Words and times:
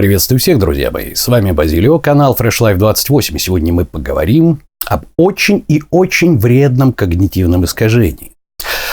Приветствую 0.00 0.38
всех, 0.38 0.58
друзья 0.58 0.90
мои. 0.90 1.12
С 1.14 1.28
вами 1.28 1.50
Базилио, 1.50 1.98
канал 1.98 2.34
Fresh 2.34 2.62
Life 2.62 2.76
28. 2.76 3.36
Сегодня 3.36 3.70
мы 3.74 3.84
поговорим 3.84 4.62
об 4.86 5.04
очень 5.18 5.62
и 5.68 5.82
очень 5.90 6.38
вредном 6.38 6.94
когнитивном 6.94 7.66
искажении, 7.66 8.32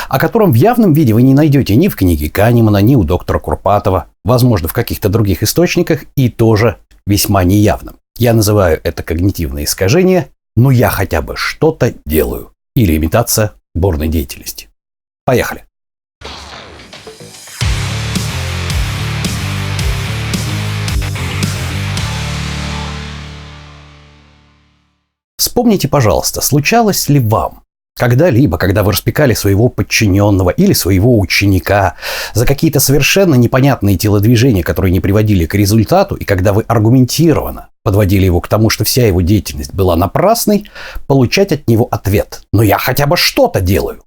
о 0.09 0.19
котором 0.19 0.51
в 0.51 0.55
явном 0.55 0.91
виде 0.91 1.13
вы 1.13 1.21
не 1.21 1.33
найдете 1.33 1.77
ни 1.77 1.87
в 1.87 1.95
книге 1.95 2.29
Канемана, 2.29 2.81
ни 2.81 2.95
у 2.95 3.05
доктора 3.05 3.39
Курпатова, 3.39 4.07
возможно, 4.25 4.67
в 4.67 4.73
каких-то 4.73 5.07
других 5.07 5.43
источниках 5.43 6.03
и 6.17 6.27
тоже 6.27 6.75
весьма 7.05 7.45
неявном. 7.45 7.95
Я 8.17 8.33
называю 8.33 8.81
это 8.83 9.01
когнитивное 9.01 9.63
искажение, 9.63 10.27
но 10.57 10.71
я 10.71 10.89
хотя 10.89 11.21
бы 11.21 11.37
что-то 11.37 11.93
делаю. 12.05 12.51
Или 12.75 12.97
имитация 12.97 13.53
бурной 13.73 14.09
деятельности. 14.09 14.67
Поехали. 15.23 15.66
Вспомните, 25.47 25.87
пожалуйста, 25.87 26.41
случалось 26.41 27.07
ли 27.07 27.21
вам 27.21 27.63
когда-либо, 27.97 28.57
когда 28.57 28.83
вы 28.83 28.91
распекали 28.91 29.33
своего 29.33 29.69
подчиненного 29.69 30.49
или 30.49 30.73
своего 30.73 31.17
ученика 31.17 31.95
за 32.33 32.45
какие-то 32.45 32.81
совершенно 32.81 33.35
непонятные 33.35 33.95
телодвижения, 33.95 34.61
которые 34.61 34.91
не 34.91 34.99
приводили 34.99 35.45
к 35.45 35.55
результату, 35.55 36.15
и 36.15 36.25
когда 36.25 36.51
вы 36.51 36.65
аргументированно 36.67 37.69
подводили 37.81 38.25
его 38.25 38.41
к 38.41 38.49
тому, 38.49 38.69
что 38.69 38.83
вся 38.83 39.07
его 39.07 39.21
деятельность 39.21 39.73
была 39.73 39.95
напрасной, 39.95 40.69
получать 41.07 41.53
от 41.53 41.65
него 41.69 41.87
ответ 41.91 42.41
«но 42.51 42.61
я 42.61 42.77
хотя 42.77 43.07
бы 43.07 43.15
что-то 43.15 43.61
делаю». 43.61 44.03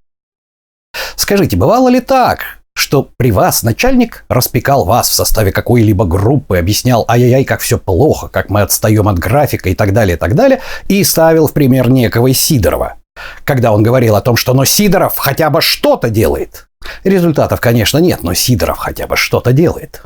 Скажите, 1.16 1.56
бывало 1.56 1.88
ли 1.88 2.00
так, 2.00 2.59
что 2.90 3.08
при 3.16 3.30
вас 3.30 3.62
начальник 3.62 4.24
распекал 4.28 4.84
вас 4.84 5.08
в 5.08 5.14
составе 5.14 5.52
какой-либо 5.52 6.06
группы, 6.06 6.58
объяснял 6.58 7.04
ай-яй-яй, 7.06 7.44
как 7.44 7.60
все 7.60 7.78
плохо, 7.78 8.26
как 8.26 8.50
мы 8.50 8.62
отстаем 8.62 9.06
от 9.06 9.16
графика 9.16 9.68
и 9.68 9.76
так 9.76 9.92
далее, 9.92 10.16
и 10.16 10.18
так 10.18 10.34
далее, 10.34 10.60
и 10.88 11.04
ставил 11.04 11.46
в 11.46 11.52
пример 11.52 11.88
некого 11.88 12.34
Сидорова, 12.34 12.96
когда 13.44 13.70
он 13.70 13.84
говорил 13.84 14.16
о 14.16 14.20
том, 14.20 14.34
что 14.34 14.54
«но 14.54 14.64
Сидоров 14.64 15.18
хотя 15.18 15.50
бы 15.50 15.60
что-то 15.60 16.10
делает». 16.10 16.66
Результатов, 17.04 17.60
конечно, 17.60 17.98
нет, 17.98 18.24
но 18.24 18.34
Сидоров 18.34 18.78
хотя 18.78 19.06
бы 19.06 19.16
что-то 19.16 19.52
делает. 19.52 20.02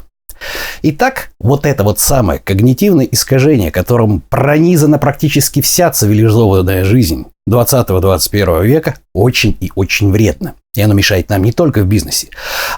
Итак, 0.82 1.30
вот 1.40 1.64
это 1.64 1.84
вот 1.84 1.98
самое 1.98 2.38
когнитивное 2.38 3.06
искажение, 3.06 3.70
которым 3.70 4.20
пронизана 4.20 4.98
практически 4.98 5.62
вся 5.62 5.90
цивилизованная 5.90 6.84
жизнь 6.84 7.28
20-21 7.48 8.62
века, 8.62 8.96
очень 9.14 9.56
и 9.58 9.72
очень 9.74 10.12
вредно. 10.12 10.52
И 10.74 10.80
оно 10.80 10.94
мешает 10.94 11.28
нам 11.30 11.42
не 11.42 11.52
только 11.52 11.82
в 11.82 11.86
бизнесе. 11.86 12.28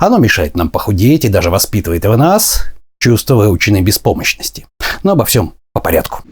Оно 0.01 0.19
мешает 0.19 0.57
нам 0.57 0.69
похудеть 0.69 1.25
и 1.25 1.29
даже 1.29 1.51
воспитывает 1.51 2.05
в 2.05 2.17
нас 2.17 2.65
чувство 2.99 3.37
выученной 3.37 3.83
беспомощности. 3.83 4.67
Но 5.03 5.13
обо 5.13 5.25
всем 5.25 5.55
по 5.73 5.81
порядку. 5.81 6.23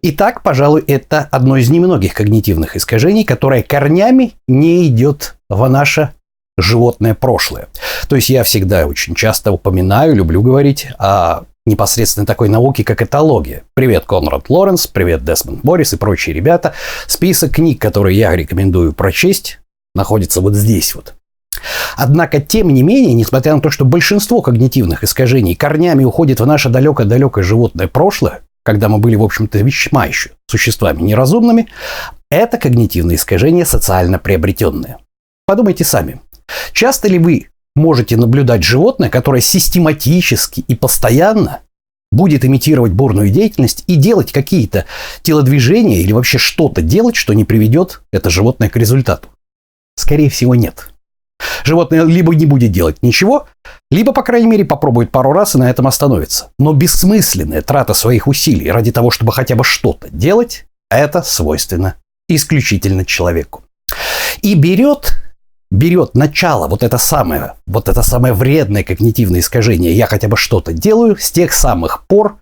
Итак, 0.00 0.42
пожалуй, 0.42 0.84
это 0.86 1.28
одно 1.30 1.56
из 1.56 1.70
немногих 1.70 2.14
когнитивных 2.14 2.76
искажений, 2.76 3.24
которое 3.24 3.62
корнями 3.62 4.34
не 4.46 4.86
идет 4.86 5.34
в 5.48 5.68
наше 5.68 6.12
животное 6.56 7.14
прошлое. 7.14 7.68
То 8.08 8.16
есть 8.16 8.28
я 8.28 8.44
всегда 8.44 8.86
очень 8.86 9.14
часто 9.14 9.50
упоминаю, 9.50 10.14
люблю 10.14 10.42
говорить 10.42 10.88
о 10.98 11.42
непосредственно 11.68 12.26
такой 12.26 12.48
науки, 12.48 12.82
как 12.82 13.02
этология. 13.02 13.62
Привет, 13.74 14.04
Конрад 14.06 14.50
Лоренс, 14.50 14.86
привет, 14.86 15.24
Десмонд 15.24 15.60
Борис 15.62 15.92
и 15.92 15.96
прочие 15.96 16.34
ребята. 16.34 16.74
Список 17.06 17.52
книг, 17.52 17.80
которые 17.80 18.18
я 18.18 18.34
рекомендую 18.34 18.92
прочесть, 18.92 19.60
находится 19.94 20.40
вот 20.40 20.54
здесь 20.54 20.94
вот. 20.94 21.14
Однако, 21.96 22.40
тем 22.40 22.72
не 22.72 22.82
менее, 22.82 23.14
несмотря 23.14 23.54
на 23.54 23.60
то, 23.60 23.70
что 23.70 23.84
большинство 23.84 24.42
когнитивных 24.42 25.04
искажений 25.04 25.54
корнями 25.54 26.04
уходит 26.04 26.40
в 26.40 26.46
наше 26.46 26.68
далекое-далекое 26.68 27.44
животное 27.44 27.88
прошлое, 27.88 28.42
когда 28.62 28.88
мы 28.88 28.98
были, 28.98 29.16
в 29.16 29.22
общем-то, 29.22 29.58
весьма 29.58 30.06
еще 30.06 30.30
существами 30.46 31.02
неразумными, 31.02 31.68
это 32.30 32.58
когнитивные 32.58 33.16
искажения 33.16 33.64
социально 33.64 34.18
приобретенные. 34.18 34.98
Подумайте 35.46 35.84
сами. 35.84 36.20
Часто 36.72 37.08
ли 37.08 37.18
вы 37.18 37.48
можете 37.74 38.16
наблюдать 38.16 38.62
животное, 38.62 39.08
которое 39.08 39.40
систематически 39.40 40.60
и 40.60 40.74
постоянно 40.74 41.60
будет 42.10 42.44
имитировать 42.44 42.92
бурную 42.92 43.30
деятельность 43.30 43.84
и 43.86 43.96
делать 43.96 44.32
какие-то 44.32 44.86
телодвижения 45.22 45.98
или 45.98 46.12
вообще 46.12 46.38
что-то 46.38 46.82
делать, 46.82 47.16
что 47.16 47.32
не 47.32 47.44
приведет 47.44 48.02
это 48.12 48.30
животное 48.30 48.70
к 48.70 48.76
результату? 48.76 49.28
Скорее 49.96 50.30
всего, 50.30 50.54
нет. 50.54 50.90
Животное 51.64 52.04
либо 52.04 52.34
не 52.34 52.46
будет 52.46 52.72
делать 52.72 53.02
ничего, 53.02 53.46
либо, 53.90 54.12
по 54.12 54.22
крайней 54.22 54.48
мере, 54.48 54.64
попробует 54.64 55.10
пару 55.10 55.32
раз 55.32 55.54
и 55.54 55.58
на 55.58 55.70
этом 55.70 55.86
остановится. 55.86 56.50
Но 56.58 56.72
бессмысленная 56.72 57.62
трата 57.62 57.94
своих 57.94 58.26
усилий 58.26 58.70
ради 58.70 58.90
того, 58.90 59.10
чтобы 59.10 59.32
хотя 59.32 59.54
бы 59.54 59.64
что-то 59.64 60.08
делать, 60.10 60.66
это 60.90 61.22
свойственно 61.22 61.96
исключительно 62.28 63.04
человеку. 63.04 63.62
И 64.42 64.54
берет 64.54 65.14
берет 65.70 66.14
начало 66.14 66.66
вот 66.66 66.82
это 66.82 66.98
самое, 66.98 67.54
вот 67.66 67.88
это 67.88 68.02
самое 68.02 68.32
вредное 68.34 68.84
когнитивное 68.84 69.40
искажение, 69.40 69.92
я 69.92 70.06
хотя 70.06 70.28
бы 70.28 70.36
что-то 70.36 70.72
делаю 70.72 71.16
с 71.16 71.30
тех 71.30 71.52
самых 71.52 72.06
пор, 72.06 72.38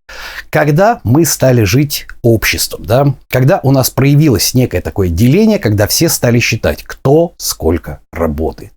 когда 0.50 1.00
мы 1.04 1.24
стали 1.24 1.64
жить 1.64 2.06
обществом, 2.22 2.84
да, 2.84 3.14
когда 3.28 3.60
у 3.62 3.72
нас 3.72 3.90
проявилось 3.90 4.54
некое 4.54 4.80
такое 4.80 5.08
деление, 5.08 5.58
когда 5.58 5.86
все 5.86 6.08
стали 6.08 6.38
считать, 6.38 6.82
кто 6.82 7.34
сколько 7.36 8.00
работает. 8.12 8.72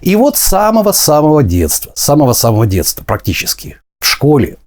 И 0.00 0.16
вот 0.16 0.36
с 0.36 0.40
самого-самого 0.40 1.42
детства, 1.42 1.92
самого-самого 1.94 2.66
детства 2.66 3.04
практически, 3.04 3.78
в 4.00 4.06
школе, 4.06 4.58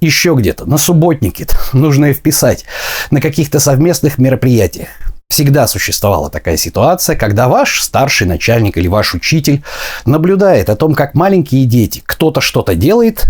еще 0.00 0.34
где-то, 0.34 0.64
на 0.66 0.78
субботнике, 0.78 1.46
нужно 1.72 2.06
и 2.06 2.14
вписать, 2.14 2.64
на 3.10 3.20
каких-то 3.20 3.60
совместных 3.60 4.18
мероприятиях. 4.18 4.88
Всегда 5.30 5.68
существовала 5.68 6.28
такая 6.28 6.56
ситуация, 6.56 7.14
когда 7.14 7.48
ваш 7.48 7.82
старший 7.82 8.26
начальник 8.26 8.76
или 8.76 8.88
ваш 8.88 9.14
учитель 9.14 9.62
наблюдает 10.04 10.68
о 10.68 10.76
том, 10.76 10.92
как 10.92 11.14
маленькие 11.14 11.66
дети, 11.66 12.02
кто-то 12.04 12.40
что-то 12.40 12.74
делает, 12.74 13.26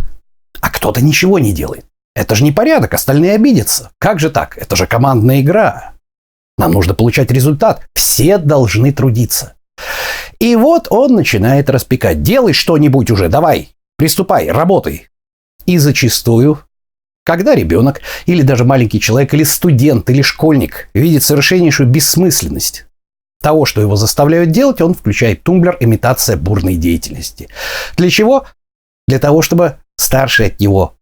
а 0.63 0.71
кто-то 0.71 1.03
ничего 1.03 1.39
не 1.39 1.53
делает. 1.53 1.85
Это 2.17 2.35
же 2.35 2.43
не 2.43 2.53
порядок, 2.53 2.95
остальные 2.95 3.35
обидятся. 3.35 3.91
Как 3.99 4.19
же 4.19 4.31
так? 4.31 4.57
Это 4.57 4.77
же 4.77 4.87
командная 4.87 5.43
игра. 5.43 5.93
Нам 6.57 6.73
нужно 6.73 6.95
получать 6.95 7.31
результат. 7.31 7.83
Все 7.95 8.39
должны 8.39 8.93
трудиться. 8.93 9.53
И 10.39 10.57
вот 10.57 10.87
он 10.89 11.15
начинает 11.15 11.69
распекать. 11.69 12.23
Делай 12.23 12.55
что-нибудь 12.55 13.11
уже, 13.11 13.29
давай, 13.29 13.77
приступай, 13.99 14.51
работай. 14.51 15.09
И 15.67 15.77
зачастую 15.77 16.61
когда 17.31 17.55
ребенок, 17.55 18.01
или 18.27 18.43
даже 18.43 18.65
маленький 18.65 18.99
человек, 18.99 19.33
или 19.35 19.45
студент, 19.45 20.11
или 20.11 20.21
школьник 20.21 20.89
видит 20.95 21.23
совершеннейшую 21.23 21.89
бессмысленность 21.89 22.87
того, 23.41 23.67
что 23.67 23.81
его 23.81 23.95
заставляют 23.95 24.51
делать, 24.51 24.81
он 24.81 24.95
включает 24.95 25.45
тумблер 25.45 25.77
«Имитация 25.79 26.37
бурной 26.37 26.75
деятельности». 26.75 27.49
Для 27.97 28.11
чего? 28.11 28.47
Для 29.07 29.21
того, 29.21 29.43
чтобы 29.43 29.77
старшие 29.97 30.49
от 30.49 30.59
него, 30.59 30.97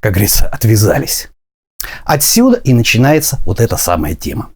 как 0.00 0.14
говорится, 0.14 0.48
отвязались. 0.48 1.28
Отсюда 2.04 2.56
и 2.56 2.72
начинается 2.72 3.38
вот 3.46 3.60
эта 3.60 3.76
самая 3.76 4.16
тема. 4.16 4.50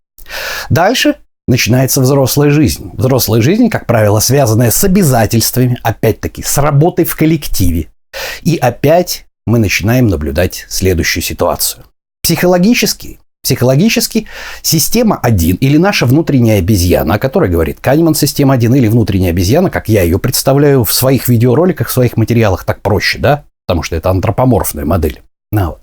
Дальше 0.71 1.19
начинается 1.47 2.01
взрослая 2.01 2.51
жизнь. 2.51 2.91
Взрослая 2.95 3.43
жизнь, 3.43 3.69
как 3.69 3.87
правило, 3.87 4.19
связанная 4.19 4.73
с 4.73 4.83
обязательствами, 4.83 5.79
опять-таки, 5.85 6.43
с 6.43 6.59
работой 6.59 7.05
в 7.05 7.15
коллективе. 7.15 7.91
И 8.43 8.57
опять 8.57 9.26
мы 9.47 9.59
начинаем 9.59 10.09
наблюдать 10.09 10.67
следующую 10.69 11.23
ситуацию. 11.23 11.85
Психологически, 12.23 13.21
психологически 13.43 14.27
система 14.63 15.19
1 15.23 15.57
или 15.57 15.77
наша 15.77 16.05
внутренняя 16.05 16.59
обезьяна, 16.59 17.15
о 17.15 17.19
которой 17.19 17.49
говорит 17.49 17.79
Канеман 17.81 18.17
система 18.17 18.55
1 18.55 18.75
или 18.75 18.89
внутренняя 18.89 19.31
обезьяна, 19.31 19.71
как 19.71 19.89
я 19.89 20.03
ее 20.03 20.19
представляю 20.19 20.83
в 20.83 20.93
своих 20.93 21.29
видеороликах, 21.29 21.89
в 21.89 21.93
своих 21.93 22.17
материалах, 22.17 22.65
так 22.65 22.83
проще, 22.83 23.19
да? 23.19 23.45
Потому 23.67 23.85
что 23.85 23.95
это 23.95 24.11
антропоморфная 24.11 24.85
модель. 24.85 25.23
Ну, 25.53 25.67
вот. 25.67 25.81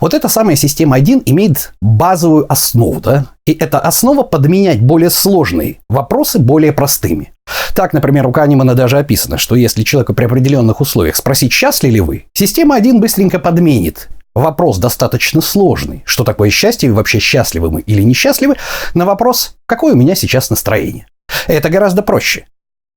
Вот 0.00 0.14
эта 0.14 0.28
самая 0.28 0.56
система 0.56 0.96
1 0.96 1.22
имеет 1.26 1.72
базовую 1.80 2.50
основу, 2.50 3.00
да? 3.00 3.26
И 3.46 3.52
эта 3.52 3.78
основа 3.78 4.22
подменять 4.22 4.80
более 4.80 5.10
сложные 5.10 5.78
вопросы 5.88 6.38
более 6.38 6.72
простыми. 6.72 7.32
Так, 7.74 7.92
например, 7.92 8.26
у 8.26 8.32
Канемана 8.32 8.74
даже 8.74 8.98
описано, 8.98 9.38
что 9.38 9.54
если 9.54 9.82
человеку 9.82 10.14
при 10.14 10.24
определенных 10.24 10.80
условиях 10.80 11.16
спросить, 11.16 11.52
счастливы 11.52 11.92
ли 11.92 12.00
вы, 12.00 12.24
система 12.32 12.74
1 12.76 13.00
быстренько 13.00 13.38
подменит 13.38 14.08
вопрос 14.34 14.78
достаточно 14.78 15.40
сложный, 15.40 16.02
что 16.04 16.24
такое 16.24 16.50
счастье 16.50 16.88
и 16.88 16.92
вообще 16.92 17.18
счастливы 17.18 17.70
мы 17.70 17.80
или 17.80 18.02
несчастливы, 18.02 18.56
на 18.94 19.06
вопрос, 19.06 19.56
какое 19.66 19.94
у 19.94 19.96
меня 19.96 20.14
сейчас 20.14 20.50
настроение. 20.50 21.06
Это 21.46 21.68
гораздо 21.68 22.02
проще. 22.02 22.46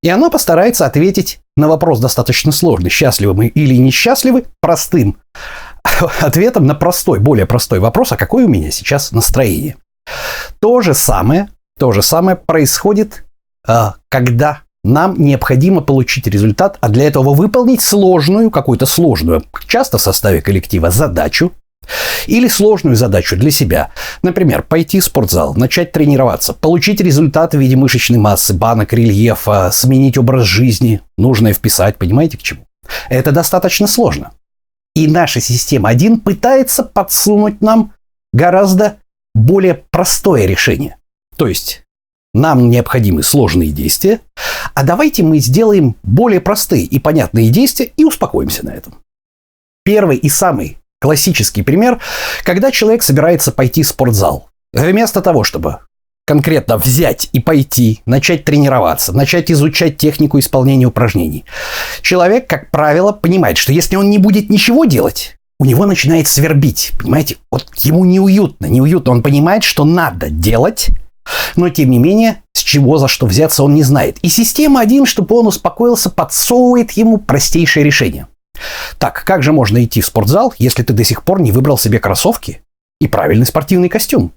И 0.02 0.10
она 0.10 0.30
постарается 0.30 0.86
ответить 0.86 1.40
на 1.58 1.68
вопрос 1.68 2.00
достаточно 2.00 2.52
сложный, 2.52 2.90
счастливы 2.90 3.34
мы 3.34 3.48
или 3.48 3.76
несчастливы, 3.76 4.46
простым 4.62 5.18
ответом 6.22 6.66
на 6.66 6.76
простой, 6.76 7.20
более 7.20 7.46
простой 7.46 7.80
вопрос, 7.80 8.12
а 8.12 8.18
какое 8.18 8.46
у 8.46 8.50
меня 8.50 8.72
сейчас 8.72 9.12
настроение. 9.12 9.76
То 10.60 10.82
же 10.82 10.94
самое, 10.94 11.50
то 11.78 11.92
же 11.92 12.02
самое 12.02 12.36
происходит, 12.36 13.26
а, 13.68 13.96
когда 14.10 14.62
нам 14.84 15.16
необходимо 15.20 15.82
получить 15.82 16.28
результат, 16.28 16.78
а 16.82 16.90
для 16.90 17.06
этого 17.06 17.34
выполнить 17.34 17.82
сложную, 17.82 18.50
какую-то 18.50 18.86
сложную, 18.86 19.44
часто 19.68 19.98
в 19.98 20.02
составе 20.02 20.42
коллектива, 20.42 20.90
задачу, 20.90 21.52
или 22.28 22.48
сложную 22.48 22.96
задачу 22.96 23.36
для 23.36 23.52
себя. 23.52 23.92
Например, 24.22 24.62
пойти 24.62 25.00
в 25.00 25.06
спортзал, 25.06 25.56
начать 25.56 25.92
тренироваться, 25.92 26.54
получить 26.54 27.02
результат 27.02 27.54
в 27.54 27.58
виде 27.58 27.76
мышечной 27.76 28.20
массы, 28.20 28.54
банок, 28.54 28.94
рельефа, 28.94 29.70
сменить 29.72 30.18
образ 30.18 30.46
жизни. 30.46 31.02
Нужно 31.18 31.54
вписать, 31.54 31.98
понимаете, 31.98 32.38
к 32.38 32.44
чему? 32.44 32.66
Это 33.10 33.32
достаточно 33.32 33.88
сложно. 33.88 34.32
И 34.96 35.08
наша 35.08 35.40
система 35.40 35.90
1 35.90 36.22
пытается 36.22 36.84
подсунуть 36.84 37.62
нам 37.62 37.94
гораздо 38.34 38.98
более 39.34 39.76
простое 39.92 40.46
решение. 40.46 40.98
То 41.38 41.48
есть 41.48 41.84
нам 42.34 42.70
необходимы 42.70 43.24
сложные 43.24 43.72
действия, 43.72 44.22
а 44.74 44.84
давайте 44.84 45.24
мы 45.24 45.40
сделаем 45.40 45.96
более 46.04 46.42
простые 46.42 46.84
и 46.84 47.00
понятные 47.00 47.50
действия 47.50 47.92
и 47.98 48.04
успокоимся 48.04 48.66
на 48.66 48.72
этом. 48.72 48.96
Первый 49.84 50.18
и 50.18 50.30
самый 50.30 50.78
классический 51.00 51.64
пример, 51.64 52.00
когда 52.44 52.72
человек 52.72 53.02
собирается 53.02 53.52
пойти 53.52 53.84
в 53.84 53.88
спортзал. 53.88 54.50
Вместо 54.74 55.22
того, 55.22 55.44
чтобы 55.44 55.80
конкретно 56.30 56.78
взять 56.78 57.30
и 57.34 57.40
пойти, 57.40 58.02
начать 58.06 58.46
тренироваться, 58.46 59.14
начать 59.14 59.50
изучать 59.50 59.98
технику 59.98 60.38
исполнения 60.38 60.86
упражнений. 60.86 61.44
Человек, 62.10 62.48
как 62.48 62.72
правило, 62.72 63.12
понимает, 63.12 63.60
что 63.60 63.72
если 63.72 63.96
он 63.96 64.10
не 64.10 64.18
будет 64.18 64.50
ничего 64.50 64.86
делать, 64.86 65.36
у 65.60 65.66
него 65.66 65.86
начинает 65.86 66.28
свербить, 66.28 66.92
понимаете? 66.98 67.38
Вот 67.52 67.68
ему 67.84 68.04
неуютно, 68.04 68.66
неуютно. 68.66 69.12
Он 69.12 69.22
понимает, 69.22 69.64
что 69.64 69.86
надо 69.86 70.32
делать, 70.32 70.88
но 71.56 71.70
тем 71.70 71.92
не 71.92 72.00
менее, 72.00 72.42
с 72.54 72.62
чего 72.62 72.98
за 72.98 73.08
что 73.08 73.28
взяться 73.28 73.64
он 73.64 73.76
не 73.76 73.84
знает. 73.84 74.18
И 74.24 74.28
система 74.28 74.80
один, 74.80 75.06
чтобы 75.06 75.36
он 75.36 75.46
успокоился, 75.46 76.10
подсовывает 76.10 76.90
ему 76.94 77.20
простейшее 77.20 77.84
решение. 77.84 78.26
Так, 78.98 79.24
как 79.24 79.44
же 79.44 79.54
можно 79.54 79.84
идти 79.84 80.02
в 80.02 80.08
спортзал, 80.08 80.52
если 80.58 80.82
ты 80.82 80.94
до 80.94 81.04
сих 81.04 81.24
пор 81.24 81.40
не 81.40 81.52
выбрал 81.52 81.78
себе 81.78 82.00
кроссовки 82.00 82.64
и 83.00 83.08
правильный 83.08 83.46
спортивный 83.46 83.88
костюм? 83.88 84.32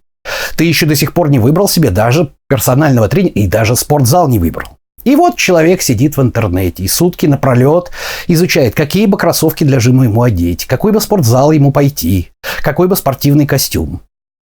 Ты 0.59 0.65
еще 0.65 0.85
до 0.85 0.95
сих 0.95 1.15
пор 1.15 1.31
не 1.31 1.39
выбрал 1.39 1.69
себе 1.69 1.89
даже 1.89 2.35
персонального 2.51 3.09
тренера 3.09 3.33
и 3.33 3.47
даже 3.47 3.77
спортзал 3.77 4.29
не 4.29 4.39
выбрал. 4.39 4.77
И 5.05 5.17
вот 5.17 5.37
человек 5.37 5.83
сидит 5.83 6.17
в 6.17 6.23
интернете 6.23 6.83
и 6.83 6.89
сутки 6.89 7.27
напролет 7.27 7.91
изучает, 8.29 8.75
какие 8.75 9.07
бы 9.07 9.19
кроссовки 9.19 9.65
для 9.65 9.81
жима 9.81 10.05
ему 10.05 10.23
одеть, 10.23 10.67
какой 10.67 10.93
бы 10.93 11.01
спортзал 11.01 11.53
ему 11.53 11.73
пойти, 11.73 12.31
какой 12.63 12.89
бы 12.89 12.97
спортивный 12.97 13.47
костюм. 13.47 14.01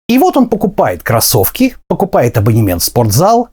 И 0.07 0.17
вот 0.17 0.37
он 0.37 0.47
покупает 0.47 1.03
кроссовки, 1.03 1.75
покупает 1.87 2.37
абонемент 2.37 2.81
в 2.81 2.85
спортзал, 2.85 3.49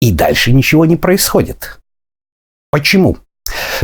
и 0.00 0.12
дальше 0.12 0.52
ничего 0.52 0.86
не 0.86 0.96
происходит. 0.96 1.80
Почему? 2.70 3.18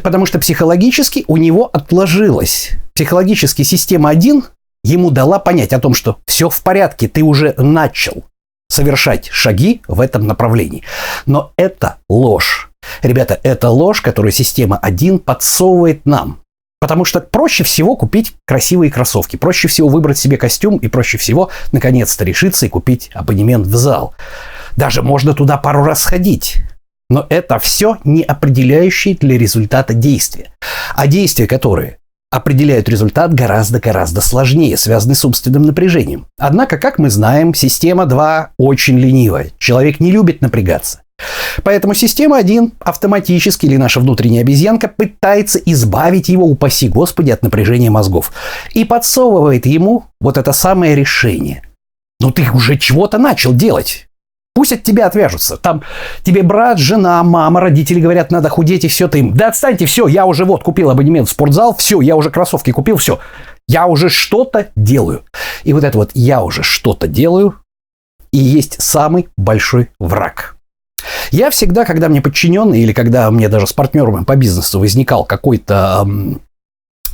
Потому 0.02 0.26
что 0.26 0.38
психологически 0.38 1.24
у 1.26 1.36
него 1.36 1.68
отложилось. 1.72 2.72
Психологически 2.94 3.62
система 3.62 4.10
1 4.10 4.44
ему 4.84 5.10
дала 5.10 5.38
понять 5.40 5.72
о 5.72 5.80
том, 5.80 5.94
что 5.94 6.18
все 6.26 6.48
в 6.48 6.62
порядке, 6.62 7.08
ты 7.08 7.22
уже 7.22 7.54
начал 7.58 8.24
совершать 8.68 9.28
шаги 9.30 9.82
в 9.88 10.00
этом 10.00 10.26
направлении. 10.26 10.82
Но 11.26 11.52
это 11.56 11.96
ложь. 12.08 12.70
Ребята, 13.02 13.38
это 13.42 13.70
ложь, 13.70 14.00
которую 14.00 14.32
система 14.32 14.76
1 14.78 15.20
подсовывает 15.20 16.04
нам. 16.06 16.40
Потому 16.80 17.04
что 17.06 17.20
проще 17.20 17.64
всего 17.64 17.96
купить 17.96 18.34
красивые 18.46 18.90
кроссовки, 18.90 19.36
проще 19.36 19.68
всего 19.68 19.88
выбрать 19.88 20.18
себе 20.18 20.36
костюм 20.36 20.76
и 20.76 20.88
проще 20.88 21.16
всего 21.16 21.50
наконец-то 21.72 22.24
решиться 22.24 22.66
и 22.66 22.68
купить 22.68 23.10
абонемент 23.14 23.66
в 23.66 23.74
зал. 23.74 24.14
Даже 24.76 25.02
можно 25.02 25.32
туда 25.32 25.56
пару 25.56 25.82
раз 25.82 26.04
ходить. 26.04 26.58
Но 27.08 27.26
это 27.30 27.58
все 27.58 27.98
не 28.04 28.22
определяющие 28.22 29.14
для 29.14 29.38
результата 29.38 29.94
действия. 29.94 30.52
А 30.94 31.06
действия, 31.06 31.46
которые 31.46 31.98
определяют 32.34 32.88
результат 32.88 33.32
гораздо-гораздо 33.32 34.20
сложнее, 34.20 34.76
связанный 34.76 35.14
с 35.14 35.24
умственным 35.24 35.62
напряжением. 35.62 36.26
Однако, 36.36 36.78
как 36.78 36.98
мы 36.98 37.08
знаем, 37.08 37.54
система 37.54 38.06
2 38.06 38.50
очень 38.58 38.98
ленивая. 38.98 39.50
Человек 39.58 40.00
не 40.00 40.10
любит 40.10 40.40
напрягаться. 40.40 41.02
Поэтому 41.62 41.94
система 41.94 42.36
1 42.38 42.72
автоматически 42.80 43.66
или 43.66 43.76
наша 43.76 44.00
внутренняя 44.00 44.42
обезьянка 44.42 44.88
пытается 44.88 45.60
избавить 45.60 46.28
его, 46.28 46.44
упаси 46.44 46.88
Господи, 46.88 47.30
от 47.30 47.42
напряжения 47.42 47.90
мозгов. 47.90 48.32
И 48.72 48.84
подсовывает 48.84 49.64
ему 49.64 50.06
вот 50.20 50.36
это 50.36 50.52
самое 50.52 50.96
решение. 50.96 51.62
Ну 52.18 52.32
ты 52.32 52.50
уже 52.52 52.76
чего-то 52.76 53.18
начал 53.18 53.52
делать. 53.52 54.08
Пусть 54.54 54.72
от 54.72 54.84
тебя 54.84 55.06
отвяжутся. 55.06 55.56
Там 55.56 55.82
тебе 56.22 56.42
брат, 56.42 56.78
жена, 56.78 57.22
мама, 57.24 57.60
родители 57.60 58.00
говорят, 58.00 58.30
надо 58.30 58.48
худеть, 58.48 58.84
и 58.84 58.88
все 58.88 59.08
ты 59.08 59.18
им. 59.18 59.34
Да 59.34 59.48
отстаньте, 59.48 59.84
все, 59.86 60.06
я 60.06 60.26
уже 60.26 60.44
вот 60.44 60.62
купил 60.62 60.90
абонемент 60.90 61.28
в 61.28 61.32
спортзал, 61.32 61.74
все, 61.76 62.00
я 62.00 62.14
уже 62.14 62.30
кроссовки 62.30 62.70
купил, 62.70 62.96
все. 62.96 63.18
Я 63.66 63.86
уже 63.86 64.08
что-то 64.08 64.68
делаю. 64.76 65.24
И 65.64 65.72
вот 65.72 65.84
это 65.84 65.98
вот 65.98 66.10
«я 66.14 66.42
уже 66.42 66.62
что-то 66.62 67.08
делаю» 67.08 67.54
и 68.30 68.38
есть 68.38 68.82
самый 68.82 69.28
большой 69.36 69.90
враг. 69.98 70.56
Я 71.30 71.50
всегда, 71.50 71.84
когда 71.84 72.08
мне 72.08 72.20
подчиненный 72.20 72.80
или 72.80 72.92
когда 72.92 73.30
мне 73.30 73.48
даже 73.48 73.66
с 73.66 73.72
партнерами 73.72 74.24
по 74.24 74.36
бизнесу 74.36 74.80
возникал 74.80 75.24
какой-то 75.24 76.06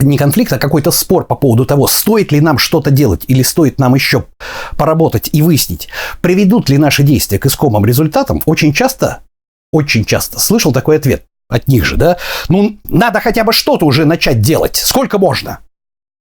не 0.00 0.18
конфликт, 0.18 0.52
а 0.52 0.58
какой-то 0.58 0.90
спор 0.90 1.26
по 1.26 1.34
поводу 1.34 1.64
того, 1.64 1.86
стоит 1.86 2.32
ли 2.32 2.40
нам 2.40 2.58
что-то 2.58 2.90
делать 2.90 3.24
или 3.28 3.42
стоит 3.42 3.78
нам 3.78 3.94
еще 3.94 4.24
поработать 4.76 5.30
и 5.32 5.42
выяснить, 5.42 5.88
приведут 6.20 6.68
ли 6.68 6.78
наши 6.78 7.02
действия 7.02 7.38
к 7.38 7.46
искомым 7.46 7.84
результатам, 7.84 8.42
очень 8.46 8.72
часто, 8.72 9.20
очень 9.72 10.04
часто 10.04 10.38
слышал 10.38 10.72
такой 10.72 10.96
ответ 10.96 11.24
от 11.48 11.68
них 11.68 11.84
же, 11.84 11.96
да? 11.96 12.16
Ну, 12.48 12.78
надо 12.88 13.20
хотя 13.20 13.44
бы 13.44 13.52
что-то 13.52 13.86
уже 13.86 14.04
начать 14.04 14.40
делать. 14.40 14.76
Сколько 14.76 15.18
можно? 15.18 15.58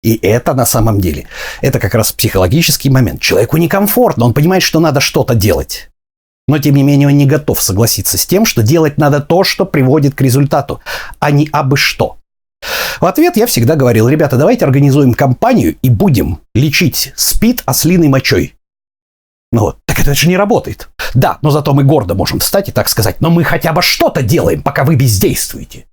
И 0.03 0.19
это 0.23 0.55
на 0.55 0.65
самом 0.65 1.01
деле, 1.01 1.27
это 1.61 1.79
как 1.79 1.95
раз 1.95 2.13
психологический 2.13 2.89
момент. 2.89 3.21
Человеку 3.21 3.59
некомфортно, 3.59 4.25
он 4.25 4.33
понимает, 4.33 4.63
что 4.63 4.81
надо 4.81 5.01
что-то 5.01 5.35
делать. 5.35 5.91
Но 6.49 6.59
тем 6.59 6.75
не 6.75 6.83
менее 6.83 7.09
он 7.09 7.19
не 7.19 7.27
готов 7.27 7.61
согласиться 7.61 8.17
с 8.17 8.27
тем, 8.27 8.47
что 8.47 8.63
делать 8.63 8.97
надо 8.97 9.21
то, 9.21 9.45
что 9.45 9.67
приводит 9.67 10.15
к 10.15 10.23
результату, 10.23 10.81
а 11.19 11.31
не 11.31 11.49
абы 11.53 11.77
что. 11.77 12.17
В 13.01 13.07
ответ 13.07 13.37
я 13.37 13.47
всегда 13.47 13.77
говорил, 13.77 14.09
ребята, 14.09 14.37
давайте 14.37 14.67
организуем 14.67 15.15
компанию 15.15 15.77
и 15.81 15.89
будем 15.89 16.41
лечить 16.55 17.13
СПИД 17.17 17.63
ослиной 17.65 18.09
мочой. 18.09 18.55
Ну 19.53 19.63
вот, 19.63 19.79
так 19.87 19.99
это 19.99 20.15
же 20.15 20.29
не 20.29 20.37
работает. 20.37 20.89
Да, 21.15 21.39
но 21.43 21.51
зато 21.51 21.73
мы 21.73 21.83
гордо 21.83 22.15
можем 22.15 22.39
встать 22.41 22.69
и 22.69 22.73
так 22.73 22.89
сказать, 22.89 23.21
но 23.21 23.31
мы 23.31 23.43
хотя 23.43 23.73
бы 23.73 23.83
что-то 23.83 24.23
делаем, 24.23 24.63
пока 24.63 24.85
вы 24.85 24.97
бездействуете. 24.97 25.87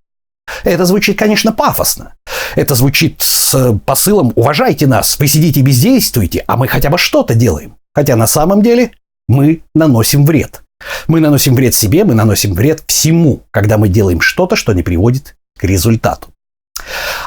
Это 0.64 0.86
звучит, 0.86 1.18
конечно, 1.18 1.52
пафосно. 1.52 2.14
Это 2.56 2.76
звучит 2.76 3.16
с 3.20 3.54
э, 3.54 3.80
посылом 3.86 4.32
«уважайте 4.36 4.88
нас, 4.88 5.18
вы 5.20 5.28
сидите 5.28 5.62
бездействуете, 5.62 6.44
а 6.48 6.58
мы 6.58 6.68
хотя 6.68 6.90
бы 6.90 6.98
что-то 6.98 7.36
делаем». 7.36 7.76
Хотя 7.94 8.16
на 8.16 8.28
самом 8.28 8.62
деле 8.62 8.92
мы 9.28 9.64
наносим 9.74 10.26
вред. 10.26 10.62
Мы 11.08 11.20
наносим 11.20 11.56
вред 11.56 11.74
себе, 11.74 12.04
мы 12.04 12.14
наносим 12.14 12.54
вред 12.54 12.84
всему, 12.88 13.42
когда 13.52 13.78
мы 13.78 13.90
делаем 13.90 14.22
что-то, 14.22 14.56
что 14.56 14.74
не 14.74 14.84
приводит 14.84 15.36
к 15.58 15.64
результату. 15.64 16.30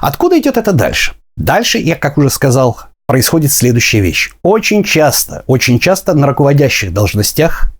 Откуда 0.00 0.38
идет 0.38 0.56
это 0.56 0.72
дальше? 0.72 1.14
Дальше, 1.36 1.78
я 1.78 1.96
как 1.96 2.18
уже 2.18 2.30
сказал, 2.30 2.80
происходит 3.06 3.52
следующая 3.52 4.00
вещь. 4.00 4.32
Очень 4.42 4.84
часто, 4.84 5.44
очень 5.46 5.80
часто 5.80 6.14
на 6.14 6.26
руководящих 6.26 6.92
должностях 6.92 7.72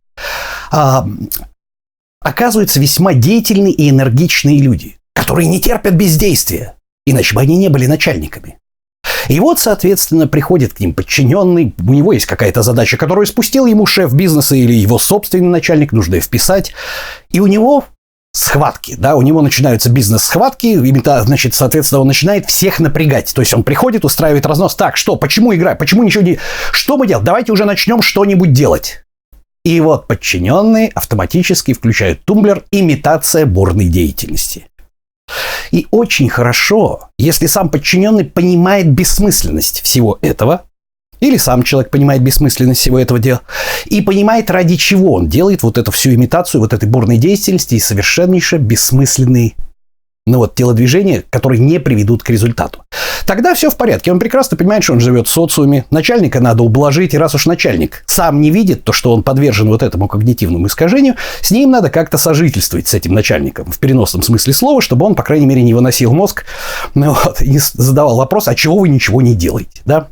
а, 0.71 1.07
оказываются 2.21 2.81
весьма 2.81 3.15
деятельные 3.15 3.73
и 3.73 3.91
энергичные 3.91 4.59
люди, 4.59 4.97
которые 5.15 5.49
не 5.49 5.61
терпят 5.61 5.95
бездействия, 5.95 6.75
иначе 7.07 7.35
бы 7.35 7.41
они 7.41 7.57
не 7.57 7.69
были 7.69 7.87
начальниками. 7.87 8.59
И 9.29 9.39
вот, 9.39 9.61
соответственно, 9.61 10.27
приходит 10.27 10.75
к 10.75 10.81
ним 10.81 10.95
подчиненный, 10.95 11.75
у 11.79 11.93
него 11.93 12.13
есть 12.13 12.27
какая-то 12.27 12.63
задача, 12.63 12.97
которую 12.97 13.27
спустил 13.27 13.67
ему 13.67 13.87
шеф 13.87 14.13
бизнеса 14.13 14.57
или 14.57 14.73
его 14.73 14.99
собственный 14.99 15.49
начальник, 15.49 15.93
нужно 15.93 16.17
ее 16.17 16.21
вписать, 16.21 16.73
и 17.31 17.39
у 17.39 17.47
него 17.47 17.85
схватки, 18.33 18.95
да, 18.97 19.17
у 19.17 19.23
него 19.23 19.43
начинаются 19.43 19.91
бизнес-схватки, 19.91 20.77
значит, 21.23 21.55
соответственно, 21.55 22.03
он 22.03 22.07
начинает 22.07 22.47
всех 22.47 22.81
напрягать. 22.81 23.35
То 23.35 23.43
есть 23.43 23.55
он 23.55 23.65
приходит, 23.65 24.05
устраивает 24.05 24.47
разнос. 24.47 24.75
Так, 24.75 24.97
что, 24.97 25.17
почему 25.17 25.55
играть, 25.55 25.79
почему 25.79 26.03
ничего 26.03 26.23
не... 26.23 26.39
Что 26.73 26.97
мы 26.97 27.07
делаем? 27.07 27.25
Давайте 27.25 27.53
уже 27.53 27.65
начнем 27.65 28.03
что-нибудь 28.03 28.53
делать. 28.53 29.05
И 29.65 29.81
вот 29.81 30.07
подчиненные 30.07 30.89
автоматически 30.95 31.75
включают 31.75 32.25
тумблер 32.25 32.65
«Имитация 32.71 33.45
бурной 33.45 33.89
деятельности». 33.89 34.67
И 35.71 35.87
очень 35.91 36.29
хорошо, 36.29 37.11
если 37.19 37.47
сам 37.47 37.69
подчиненный 37.69 38.25
понимает 38.25 38.91
бессмысленность 38.91 39.83
всего 39.83 40.19
этого, 40.23 40.65
или 41.21 41.37
сам 41.37 41.63
человек 41.63 41.91
понимает 41.91 42.23
бессмысленность 42.23 42.81
всего 42.81 42.99
этого 42.99 43.21
дела. 43.21 43.43
И 43.87 44.01
понимает, 44.01 44.51
ради 44.51 44.77
чего 44.77 45.15
он 45.15 45.29
делает 45.29 45.63
вот 45.63 45.79
эту 45.79 45.91
всю 45.91 46.15
имитацию 46.15 46.61
вот 46.61 46.73
этой 46.73 46.89
бурной 46.89 47.19
деятельности 47.19 47.75
и 47.75 47.81
совершеннейше 47.81 48.59
бессмысленные 48.59 49.55
ну 50.27 50.39
вот, 50.39 50.55
телодвижения, 50.55 51.25
которые 51.31 51.61
не 51.61 51.81
приведут 51.81 52.23
к 52.23 52.31
результату. 52.31 52.85
Тогда 53.27 53.55
все 53.55 53.71
в 53.71 53.77
порядке. 53.77 54.13
Он 54.13 54.19
прекрасно 54.19 54.57
понимает, 54.57 54.85
что 54.85 54.93
он 54.93 55.01
живет 55.01 55.29
в 55.29 55.31
социуме. 55.31 55.87
Начальника 55.91 56.41
надо 56.41 56.63
ублажить. 56.63 57.15
И 57.15 57.19
раз 57.19 57.35
уж 57.35 57.47
начальник 57.47 58.03
сам 58.07 58.41
не 58.41 58.51
видит 58.51 58.85
то, 58.85 58.93
что 58.93 59.13
он 59.13 59.23
подвержен 59.23 59.69
вот 59.69 59.83
этому 59.83 60.09
когнитивному 60.09 60.67
искажению, 60.67 61.17
с 61.41 61.51
ним 61.51 61.71
надо 61.71 61.91
как-то 61.91 62.19
сожительствовать 62.19 62.89
с 62.89 62.95
этим 62.95 63.13
начальником 63.15 63.71
в 63.71 63.79
переносном 63.79 64.23
смысле 64.23 64.53
слова, 64.53 64.81
чтобы 64.81 65.07
он, 65.07 65.15
по 65.15 65.23
крайней 65.23 65.47
мере, 65.47 65.63
не 65.63 65.75
выносил 65.75 66.13
мозг 66.13 66.45
ну, 66.95 67.15
вот, 67.25 67.41
и 67.41 67.59
задавал 67.59 68.17
вопрос, 68.17 68.49
а 68.49 68.55
чего 68.55 68.79
вы 68.79 68.89
ничего 68.89 69.23
не 69.23 69.35
делаете. 69.35 69.81
Да? 69.85 70.09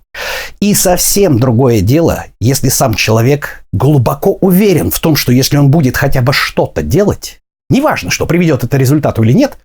И 0.60 0.74
совсем 0.74 1.38
другое 1.38 1.80
дело, 1.80 2.26
если 2.40 2.68
сам 2.68 2.94
человек 2.94 3.64
глубоко 3.72 4.32
уверен 4.40 4.90
в 4.90 4.98
том, 4.98 5.14
что 5.14 5.30
если 5.30 5.56
он 5.56 5.70
будет 5.70 5.96
хотя 5.96 6.20
бы 6.20 6.32
что-то 6.32 6.82
делать, 6.82 7.40
неважно, 7.70 8.10
что 8.10 8.26
приведет 8.26 8.64
это 8.64 8.76
результату 8.76 9.22
или 9.22 9.32
нет, 9.32 9.56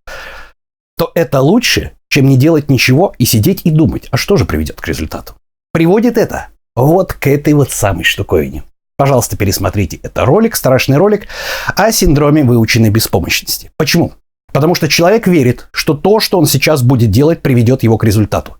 то 0.98 1.12
это 1.16 1.42
лучше, 1.42 1.92
чем 2.10 2.28
не 2.28 2.38
делать 2.38 2.70
ничего 2.70 3.16
и 3.18 3.26
сидеть 3.26 3.62
и 3.64 3.72
думать, 3.72 4.08
а 4.12 4.18
что 4.18 4.38
же 4.38 4.46
приведет 4.46 4.80
к 4.80 4.88
результату. 4.88 5.34
Приводит 5.72 6.18
это 6.18 6.50
вот 6.76 7.14
к 7.14 7.26
этой 7.26 7.54
вот 7.54 7.72
самой 7.72 8.04
штуковине. 8.04 8.64
Пожалуйста, 8.96 9.36
пересмотрите. 9.36 10.00
Это 10.04 10.24
ролик, 10.24 10.56
страшный 10.56 10.98
ролик 10.98 11.28
о 11.76 11.92
синдроме 11.92 12.44
выученной 12.44 12.92
беспомощности. 12.92 13.72
Почему? 13.78 14.14
Потому 14.54 14.76
что 14.76 14.88
человек 14.88 15.26
верит, 15.26 15.68
что 15.72 15.96
то, 15.96 16.20
что 16.20 16.38
он 16.38 16.46
сейчас 16.46 16.84
будет 16.84 17.10
делать, 17.10 17.42
приведет 17.42 17.82
его 17.82 17.98
к 17.98 18.04
результату. 18.04 18.58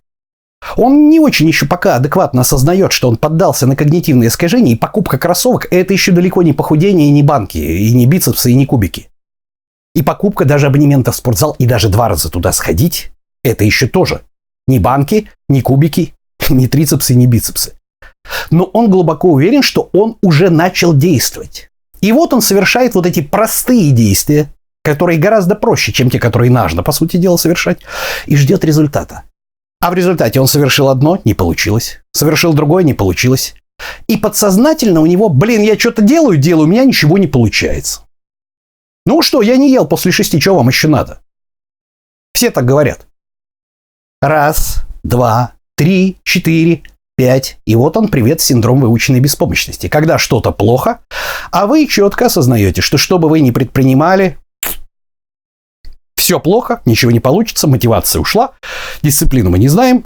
Он 0.76 1.10
не 1.10 1.20
очень 1.20 1.48
еще 1.48 1.66
пока 1.66 1.96
адекватно 1.96 2.42
осознает, 2.42 2.92
что 2.92 3.10
он 3.10 3.18
поддался 3.18 3.68
на 3.68 3.76
когнитивные 3.76 4.30
искажения, 4.30 4.74
и 4.74 4.78
покупка 4.78 5.18
кроссовок– 5.18 5.68
это 5.72 5.94
еще 5.94 6.12
далеко 6.12 6.42
не 6.42 6.54
похудение, 6.54 7.08
и 7.10 7.12
не 7.12 7.24
банки, 7.24 7.58
и 7.58 7.94
не 7.94 8.06
бицепсы, 8.06 8.52
и 8.52 8.56
не 8.56 8.66
кубики. 8.66 9.10
И 9.96 10.02
покупка 10.02 10.46
даже 10.46 10.68
абонемента 10.68 11.12
в 11.12 11.16
спортзал, 11.16 11.56
и 11.60 11.66
даже 11.66 11.90
два 11.90 12.10
раза 12.10 12.30
туда 12.30 12.52
сходить– 12.52 13.12
это 13.44 13.64
еще 13.64 13.88
тоже 13.88 14.22
не 14.68 14.80
банки, 14.80 15.30
не 15.50 15.62
кубики, 15.62 16.14
не 16.50 16.68
трицепсы, 16.68 17.14
не 17.16 17.28
бицепсы. 17.28 17.74
Но 18.52 18.64
он 18.66 18.90
глубоко 18.90 19.30
уверен, 19.30 19.62
что 19.62 19.90
он 19.94 20.18
уже 20.22 20.50
начал 20.50 20.94
действовать. 20.94 21.70
И 22.02 22.12
вот 22.12 22.34
он 22.34 22.42
совершает 22.42 22.96
вот 22.96 23.06
эти 23.06 23.22
простые 23.22 23.92
действия, 23.92 24.50
которые 24.84 25.20
гораздо 25.20 25.56
проще, 25.56 25.94
чем 25.94 26.10
те, 26.10 26.20
которые 26.20 26.52
нужно, 26.52 26.84
по 26.84 26.92
сути 26.92 27.18
дела, 27.18 27.38
совершать, 27.38 27.80
и 28.26 28.36
ждет 28.36 28.66
результата. 28.66 29.24
А 29.84 29.92
в 29.92 29.96
результате 29.96 30.40
он 30.40 30.48
совершил 30.48 30.88
одно, 30.88 31.20
не 31.26 31.34
получилось. 31.34 32.00
Совершил 32.14 32.54
другое, 32.54 32.86
не 32.86 32.94
получилось. 32.94 33.54
И 34.08 34.16
подсознательно 34.16 35.02
у 35.02 35.06
него, 35.06 35.28
блин, 35.28 35.62
я 35.62 35.78
что-то 35.78 36.02
делаю, 36.02 36.38
делаю, 36.38 36.70
у 36.70 36.72
меня 36.72 36.86
ничего 36.86 37.18
не 37.18 37.28
получается. 37.28 38.04
Ну 39.06 39.22
что, 39.22 39.42
я 39.42 39.58
не 39.58 39.70
ел 39.70 39.86
после 39.86 40.14
шести, 40.14 40.40
чего 40.40 40.56
вам 40.56 40.70
еще 40.70 40.88
надо? 40.88 41.20
Все 42.34 42.50
так 42.50 42.64
говорят. 42.64 43.08
Раз, 44.22 44.86
два, 45.04 45.56
три, 45.76 46.16
четыре, 46.24 46.84
пять. 47.18 47.58
И 47.66 47.76
вот 47.76 47.98
он, 47.98 48.08
привет, 48.08 48.40
синдром 48.40 48.80
выученной 48.80 49.20
беспомощности. 49.20 49.90
Когда 49.90 50.18
что-то 50.18 50.54
плохо, 50.54 51.02
а 51.52 51.68
вы 51.68 51.88
четко 51.88 52.28
осознаете, 52.28 52.80
что 52.82 52.98
что 52.98 53.20
бы 53.20 53.28
вы 53.28 53.42
ни 53.42 53.52
предпринимали, 53.52 54.38
все 56.24 56.40
плохо, 56.40 56.82
ничего 56.86 57.12
не 57.12 57.20
получится, 57.20 57.68
мотивация 57.68 58.22
ушла, 58.22 58.52
дисциплину 59.02 59.50
мы 59.50 59.60
не 59.60 59.68
знаем, 59.68 60.06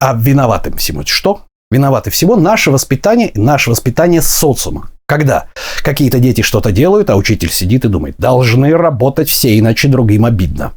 а 0.00 0.12
виноватым 0.12 0.76
всему 0.76 1.06
что? 1.06 1.42
Виноваты 1.70 2.10
всего 2.10 2.34
наше 2.34 2.72
воспитание 2.72 3.28
и 3.28 3.38
наше 3.38 3.70
воспитание 3.70 4.22
социума. 4.22 4.90
Когда 5.06 5.46
какие-то 5.84 6.18
дети 6.18 6.40
что-то 6.40 6.72
делают, 6.72 7.10
а 7.10 7.16
учитель 7.16 7.48
сидит 7.48 7.84
и 7.84 7.88
думает, 7.88 8.16
должны 8.18 8.76
работать 8.76 9.28
все, 9.28 9.56
иначе 9.56 9.86
другим 9.86 10.24
обидно. 10.24 10.72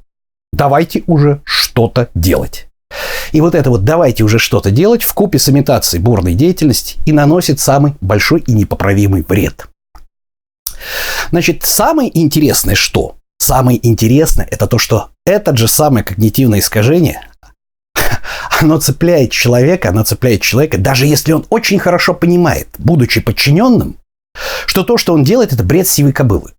Давайте 0.53 1.01
уже 1.07 1.41
что-то 1.45 2.09
делать. 2.13 2.67
И 3.31 3.41
вот 3.41 3.55
это 3.55 3.71
вот 3.71 3.85
«давайте 3.85 4.23
уже 4.23 4.37
что-то 4.37 4.69
делать» 4.69 5.01
в 5.01 5.15
купе 5.15 5.39
с 5.39 5.49
имитацией 5.49 6.03
бурной 6.03 6.35
деятельности 6.35 6.99
и 7.07 7.11
наносит 7.11 7.59
самый 7.59 7.95
большой 8.01 8.41
и 8.41 8.51
непоправимый 8.51 9.25
вред. 9.27 9.65
Значит, 11.31 11.63
самое 11.63 12.15
интересное 12.15 12.75
что? 12.75 13.15
Самое 13.45 13.77
интересное 13.87 14.47
это 14.49 14.65
то, 14.65 14.79
что 14.79 15.11
это 15.23 15.55
же 15.55 15.67
самое 15.67 16.03
когнитивное 16.03 16.57
искажение, 16.57 17.29
оно 18.59 18.79
цепляет 18.79 19.29
человека, 19.29 19.89
оно 19.89 20.03
цепляет 20.03 20.41
человека, 20.41 20.79
даже 20.79 21.05
если 21.05 21.31
он 21.31 21.45
очень 21.51 21.77
хорошо 21.77 22.15
понимает, 22.15 22.69
будучи 22.79 23.21
подчиненным, 23.21 23.97
что 24.65 24.81
то, 24.81 24.97
что 24.97 25.13
он 25.13 25.23
делает, 25.23 25.53
это 25.53 25.63
бред 25.63 25.87
сивой 25.87 26.11
кобылы. 26.11 26.53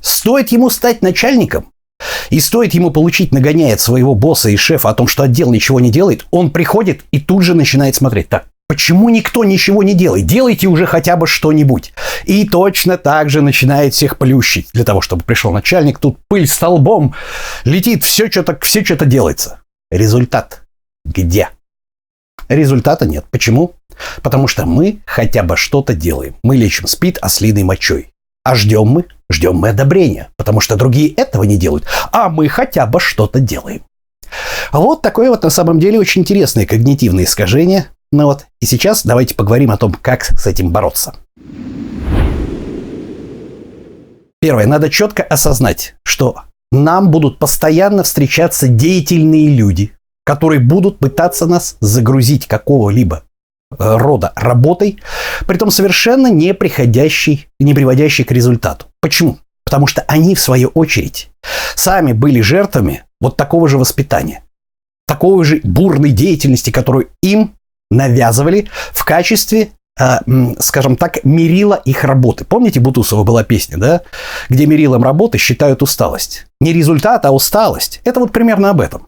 Стоит 0.00 0.50
ему 0.50 0.70
стать 0.70 1.02
начальником, 1.02 1.70
и 2.30 2.40
стоит 2.40 2.72
ему 2.72 2.90
получить 2.90 3.30
нагоняет 3.30 3.78
своего 3.78 4.14
босса 4.14 4.48
и 4.48 4.56
шефа 4.56 4.88
о 4.88 4.94
том, 4.94 5.06
что 5.06 5.24
отдел 5.24 5.52
ничего 5.52 5.78
не 5.78 5.90
делает, 5.90 6.24
он 6.30 6.52
приходит 6.52 7.02
и 7.10 7.20
тут 7.20 7.42
же 7.42 7.54
начинает 7.54 7.94
смотреть. 7.96 8.30
Так, 8.30 8.46
Почему 8.72 9.10
никто 9.10 9.44
ничего 9.44 9.82
не 9.82 9.92
делает? 9.92 10.24
Делайте 10.24 10.66
уже 10.66 10.86
хотя 10.86 11.16
бы 11.16 11.26
что-нибудь. 11.26 11.92
И 12.24 12.48
точно 12.48 12.96
так 12.96 13.28
же 13.28 13.42
начинает 13.42 13.92
всех 13.92 14.16
плющить. 14.16 14.70
Для 14.72 14.82
того, 14.82 15.02
чтобы 15.02 15.24
пришел 15.24 15.52
начальник, 15.52 15.98
тут 15.98 16.16
пыль 16.26 16.46
столбом 16.46 17.14
летит, 17.64 18.02
все 18.02 18.30
что-то 18.30 18.58
все 18.62 18.82
что 18.82 19.04
делается. 19.04 19.60
Результат 19.90 20.62
где? 21.04 21.50
Результата 22.48 23.04
нет. 23.04 23.26
Почему? 23.30 23.74
Потому 24.22 24.48
что 24.48 24.64
мы 24.64 25.00
хотя 25.04 25.42
бы 25.42 25.58
что-то 25.58 25.92
делаем. 25.92 26.36
Мы 26.42 26.56
лечим 26.56 26.86
спид 26.86 27.18
ослиной 27.20 27.64
мочой. 27.64 28.08
А 28.42 28.54
ждем 28.54 28.86
мы? 28.86 29.04
Ждем 29.30 29.56
мы 29.56 29.68
одобрения. 29.68 30.30
Потому 30.38 30.60
что 30.60 30.76
другие 30.76 31.12
этого 31.12 31.42
не 31.42 31.58
делают. 31.58 31.84
А 32.10 32.30
мы 32.30 32.48
хотя 32.48 32.86
бы 32.86 33.00
что-то 33.00 33.38
делаем. 33.38 33.82
Вот 34.72 35.02
такое 35.02 35.28
вот 35.28 35.42
на 35.42 35.50
самом 35.50 35.78
деле 35.78 35.98
очень 35.98 36.22
интересное 36.22 36.64
когнитивное 36.64 37.24
искажение, 37.24 37.88
ну 38.12 38.26
вот, 38.26 38.46
и 38.60 38.66
сейчас 38.66 39.04
давайте 39.04 39.34
поговорим 39.34 39.70
о 39.70 39.78
том, 39.78 39.94
как 39.94 40.24
с 40.24 40.46
этим 40.46 40.70
бороться. 40.70 41.14
Первое, 44.40 44.66
надо 44.66 44.90
четко 44.90 45.22
осознать, 45.22 45.94
что 46.04 46.36
нам 46.70 47.10
будут 47.10 47.38
постоянно 47.38 48.02
встречаться 48.02 48.68
деятельные 48.68 49.48
люди, 49.48 49.92
которые 50.24 50.60
будут 50.60 50.98
пытаться 50.98 51.46
нас 51.46 51.76
загрузить 51.80 52.46
какого-либо 52.46 53.24
э, 53.70 53.76
рода 53.78 54.32
работой, 54.36 55.00
при 55.46 55.56
том 55.56 55.70
совершенно 55.70 56.26
не 56.26 56.52
приходящей, 56.54 57.48
не 57.60 57.72
приводящей 57.72 58.24
к 58.24 58.32
результату. 58.32 58.86
Почему? 59.00 59.38
Потому 59.64 59.86
что 59.86 60.02
они, 60.02 60.34
в 60.34 60.40
свою 60.40 60.68
очередь, 60.68 61.30
сами 61.76 62.12
были 62.12 62.42
жертвами 62.42 63.04
вот 63.20 63.36
такого 63.36 63.68
же 63.68 63.78
воспитания, 63.78 64.42
такой 65.06 65.44
же 65.44 65.60
бурной 65.62 66.10
деятельности, 66.10 66.70
которую 66.70 67.08
им 67.22 67.54
навязывали 67.92 68.68
в 68.92 69.04
качестве 69.04 69.72
э, 69.98 70.18
скажем 70.58 70.96
так, 70.96 71.24
мерила 71.24 71.74
их 71.74 72.04
работы. 72.04 72.44
Помните, 72.44 72.80
Бутусова 72.80 73.24
была 73.24 73.44
песня, 73.44 73.76
да? 73.78 74.02
Где 74.48 74.66
мерилом 74.66 75.02
работы 75.02 75.38
считают 75.38 75.82
усталость. 75.82 76.46
Не 76.60 76.72
результат, 76.72 77.24
а 77.24 77.30
усталость. 77.30 78.00
Это 78.04 78.20
вот 78.20 78.32
примерно 78.32 78.70
об 78.70 78.80
этом. 78.80 79.06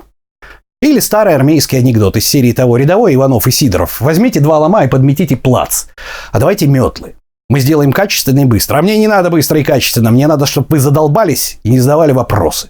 Или 0.84 1.00
старый 1.00 1.34
армейский 1.34 1.78
анекдот 1.78 2.16
из 2.18 2.28
серии 2.28 2.52
того 2.52 2.76
рядовой 2.76 3.14
Иванов 3.14 3.46
и 3.46 3.50
Сидоров. 3.50 4.02
Возьмите 4.02 4.40
два 4.40 4.58
лома 4.58 4.84
и 4.84 4.88
подметите 4.88 5.34
плац. 5.34 5.86
А 6.30 6.38
давайте 6.38 6.66
метлы. 6.66 7.14
Мы 7.48 7.60
сделаем 7.60 7.90
качественно 7.90 8.40
и 8.40 8.44
быстро. 8.44 8.78
А 8.78 8.82
мне 8.82 8.98
не 8.98 9.08
надо 9.08 9.30
быстро 9.30 9.58
и 9.58 9.64
качественно. 9.64 10.10
Мне 10.10 10.26
надо, 10.26 10.44
чтобы 10.44 10.66
вы 10.68 10.80
задолбались 10.80 11.58
и 11.62 11.70
не 11.70 11.80
задавали 11.80 12.12
вопросы. 12.12 12.68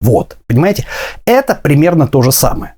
Вот, 0.00 0.38
понимаете? 0.46 0.86
Это 1.26 1.54
примерно 1.54 2.06
то 2.06 2.22
же 2.22 2.32
самое. 2.32 2.75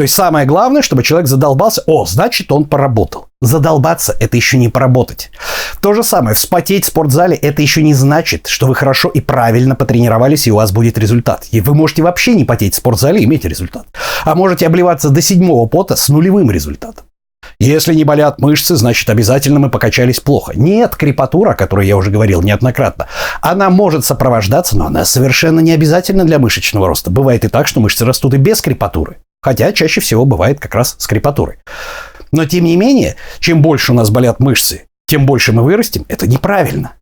То 0.00 0.04
есть 0.04 0.14
самое 0.14 0.46
главное, 0.46 0.80
чтобы 0.80 1.02
человек 1.02 1.28
задолбался, 1.28 1.82
о, 1.86 2.06
значит 2.06 2.50
он 2.52 2.64
поработал. 2.64 3.26
Задолбаться– 3.42 4.16
это 4.18 4.34
еще 4.34 4.56
не 4.56 4.70
поработать. 4.70 5.30
То 5.82 5.92
же 5.92 6.02
самое, 6.02 6.34
вспотеть 6.34 6.86
в 6.86 6.88
спортзале– 6.88 7.36
это 7.42 7.60
еще 7.60 7.82
не 7.82 7.92
значит, 7.92 8.46
что 8.46 8.66
вы 8.66 8.74
хорошо 8.74 9.10
и 9.10 9.20
правильно 9.20 9.74
потренировались, 9.74 10.46
и 10.46 10.52
у 10.52 10.56
вас 10.56 10.72
будет 10.72 10.96
результат. 10.96 11.48
И 11.50 11.60
вы 11.60 11.74
можете 11.74 12.02
вообще 12.02 12.32
не 12.32 12.46
потеть 12.46 12.72
в 12.72 12.78
спортзале 12.78 13.20
и 13.20 13.24
иметь 13.24 13.44
результат. 13.44 13.88
А 14.24 14.34
можете 14.34 14.66
обливаться 14.66 15.10
до 15.10 15.20
седьмого 15.20 15.66
пота 15.66 15.96
с 15.96 16.08
нулевым 16.08 16.50
результатом. 16.50 17.04
Если 17.58 17.92
не 17.92 18.04
болят 18.04 18.40
мышцы, 18.40 18.76
значит 18.76 19.10
обязательно 19.10 19.58
мы 19.58 19.68
покачались 19.68 20.18
плохо. 20.18 20.54
Нет, 20.54 20.96
крепатура, 20.96 21.50
о 21.50 21.56
которой 21.56 21.86
я 21.86 21.98
уже 21.98 22.10
говорил 22.10 22.40
неоднократно, 22.40 23.06
она 23.42 23.68
может 23.68 24.06
сопровождаться, 24.06 24.78
но 24.78 24.86
она 24.86 25.04
совершенно 25.04 25.60
не 25.60 25.72
обязательна 25.72 26.24
для 26.24 26.38
мышечного 26.38 26.88
роста. 26.88 27.10
Бывает 27.10 27.44
и 27.44 27.48
так, 27.48 27.66
что 27.66 27.80
мышцы 27.80 28.06
растут 28.06 28.32
и 28.32 28.38
без 28.38 28.62
крепатуры. 28.62 29.18
Хотя 29.42 29.72
чаще 29.72 30.00
всего 30.00 30.24
бывает 30.24 30.60
как 30.60 30.74
раз 30.74 30.96
с 30.98 31.06
крепатурой. 31.06 31.58
Но 32.32 32.44
тем 32.44 32.64
не 32.64 32.76
менее, 32.76 33.16
чем 33.38 33.62
больше 33.62 33.92
у 33.92 33.94
нас 33.94 34.10
болят 34.10 34.40
мышцы, 34.40 34.88
тем 35.06 35.26
больше 35.26 35.52
мы 35.52 35.62
вырастем. 35.62 36.04
Это 36.08 36.26
неправильно. 36.28 36.92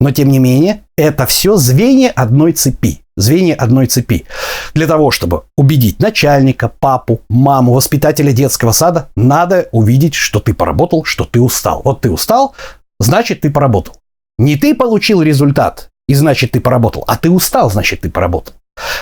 Но 0.00 0.12
тем 0.12 0.28
не 0.28 0.38
менее, 0.38 0.84
это 0.96 1.26
все 1.26 1.56
звенья 1.56 2.10
одной 2.10 2.52
цепи. 2.52 3.02
Звенья 3.16 3.56
одной 3.56 3.86
цепи. 3.86 4.26
Для 4.72 4.86
того, 4.86 5.10
чтобы 5.10 5.42
убедить 5.56 5.98
начальника, 5.98 6.68
папу, 6.68 7.20
маму, 7.28 7.72
воспитателя 7.72 8.32
детского 8.32 8.70
сада, 8.70 9.08
надо 9.16 9.68
увидеть, 9.72 10.14
что 10.14 10.38
ты 10.38 10.54
поработал, 10.54 11.04
что 11.04 11.24
ты 11.24 11.40
устал. 11.40 11.82
Вот 11.84 12.02
ты 12.02 12.10
устал, 12.12 12.54
значит 13.00 13.40
ты 13.40 13.50
поработал. 13.50 13.96
Не 14.38 14.56
ты 14.56 14.76
получил 14.76 15.20
результат, 15.20 15.90
и 16.06 16.14
значит 16.14 16.52
ты 16.52 16.60
поработал, 16.60 17.02
а 17.08 17.16
ты 17.16 17.28
устал, 17.28 17.68
значит 17.70 18.02
ты 18.02 18.10
поработал. 18.10 18.54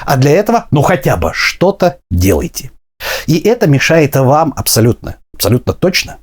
А 0.06 0.16
для 0.16 0.30
этого, 0.30 0.66
ну 0.70 0.80
хотя 0.80 1.18
бы 1.18 1.32
что-то 1.34 1.98
делайте. 2.10 2.70
И 3.26 3.38
это 3.38 3.66
мешает 3.66 4.16
вам 4.16 4.54
абсолютно, 4.56 5.16
абсолютно 5.34 5.72
точно, 5.72 6.18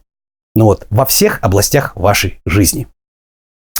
ну 0.55 0.65
вот, 0.65 0.87
во 0.89 1.05
всех 1.05 1.39
областях 1.41 1.95
вашей 1.95 2.39
жизни. 2.45 2.87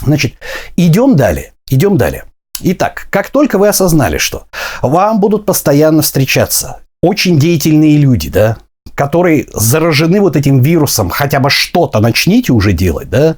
Значит, 0.02 0.34
идем 0.76 1.16
далее, 1.16 1.52
идем 1.68 1.96
далее. 1.96 2.24
Итак, 2.60 3.08
как 3.10 3.30
только 3.30 3.58
вы 3.58 3.68
осознали, 3.68 4.18
что 4.18 4.46
вам 4.82 5.20
будут 5.20 5.46
постоянно 5.46 6.02
встречаться 6.02 6.80
очень 7.02 7.38
деятельные 7.38 7.96
люди, 7.96 8.30
да, 8.30 8.58
которые 8.94 9.46
заражены 9.52 10.20
вот 10.20 10.36
этим 10.36 10.62
вирусом, 10.62 11.10
хотя 11.10 11.40
бы 11.40 11.50
что-то 11.50 12.00
начните 12.00 12.52
уже 12.52 12.72
делать, 12.72 13.10
да, 13.10 13.36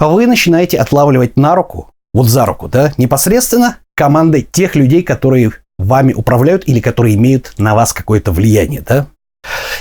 вы 0.00 0.26
начинаете 0.26 0.78
отлавливать 0.78 1.36
на 1.36 1.54
руку, 1.54 1.90
вот 2.12 2.26
за 2.26 2.46
руку, 2.46 2.68
да, 2.68 2.92
непосредственно 2.96 3.78
командой 3.94 4.46
тех 4.50 4.74
людей, 4.74 5.02
которые 5.02 5.52
вами 5.78 6.12
управляют 6.12 6.64
или 6.66 6.80
которые 6.80 7.14
имеют 7.14 7.52
на 7.58 7.74
вас 7.74 7.92
какое-то 7.92 8.32
влияние, 8.32 8.82
да. 8.86 9.06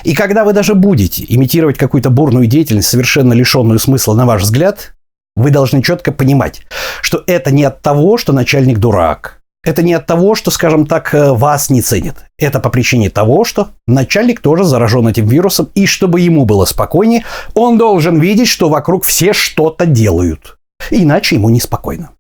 И 0.04 0.14
когда 0.14 0.44
вы 0.46 0.54
даже 0.54 0.76
будете 0.76 1.26
имитировать 1.28 1.78
какую-то 1.78 2.10
бурную 2.10 2.48
деятельность, 2.48 2.88
совершенно 2.88 3.34
лишенную 3.34 3.80
смысла 3.80 4.14
на 4.14 4.26
ваш 4.26 4.44
взгляд, 4.44 4.94
вы 5.36 5.52
должны 5.52 5.82
четко 5.84 6.12
понимать, 6.12 6.62
что 7.02 7.24
это 7.28 7.52
не 7.52 7.64
от 7.64 7.82
того, 7.82 8.18
что 8.18 8.34
начальник 8.34 8.78
дурак. 8.80 9.42
Это 9.64 9.84
не 9.84 9.94
от 9.94 10.06
того, 10.06 10.34
что, 10.34 10.50
скажем 10.50 10.86
так, 10.86 11.14
э, 11.14 11.34
вас 11.34 11.70
не 11.70 11.82
ценит. 11.82 12.16
Это 12.38 12.60
по 12.60 12.70
причине 12.70 13.10
того, 13.10 13.44
что 13.44 13.70
начальник 13.86 14.40
тоже 14.40 14.64
заражен 14.64 15.08
этим 15.08 15.28
вирусом, 15.28 15.70
и 15.76 15.86
чтобы 15.86 16.22
ему 16.22 16.46
было 16.46 16.64
спокойнее, 16.66 17.26
он 17.54 17.78
должен 17.78 18.20
видеть, 18.20 18.48
что 18.48 18.70
вокруг 18.70 19.04
все 19.04 19.34
что-то 19.34 19.86
делают. 19.86 20.58
Иначе 20.90 21.36
ему 21.36 21.50
неспокойно. 21.50 22.12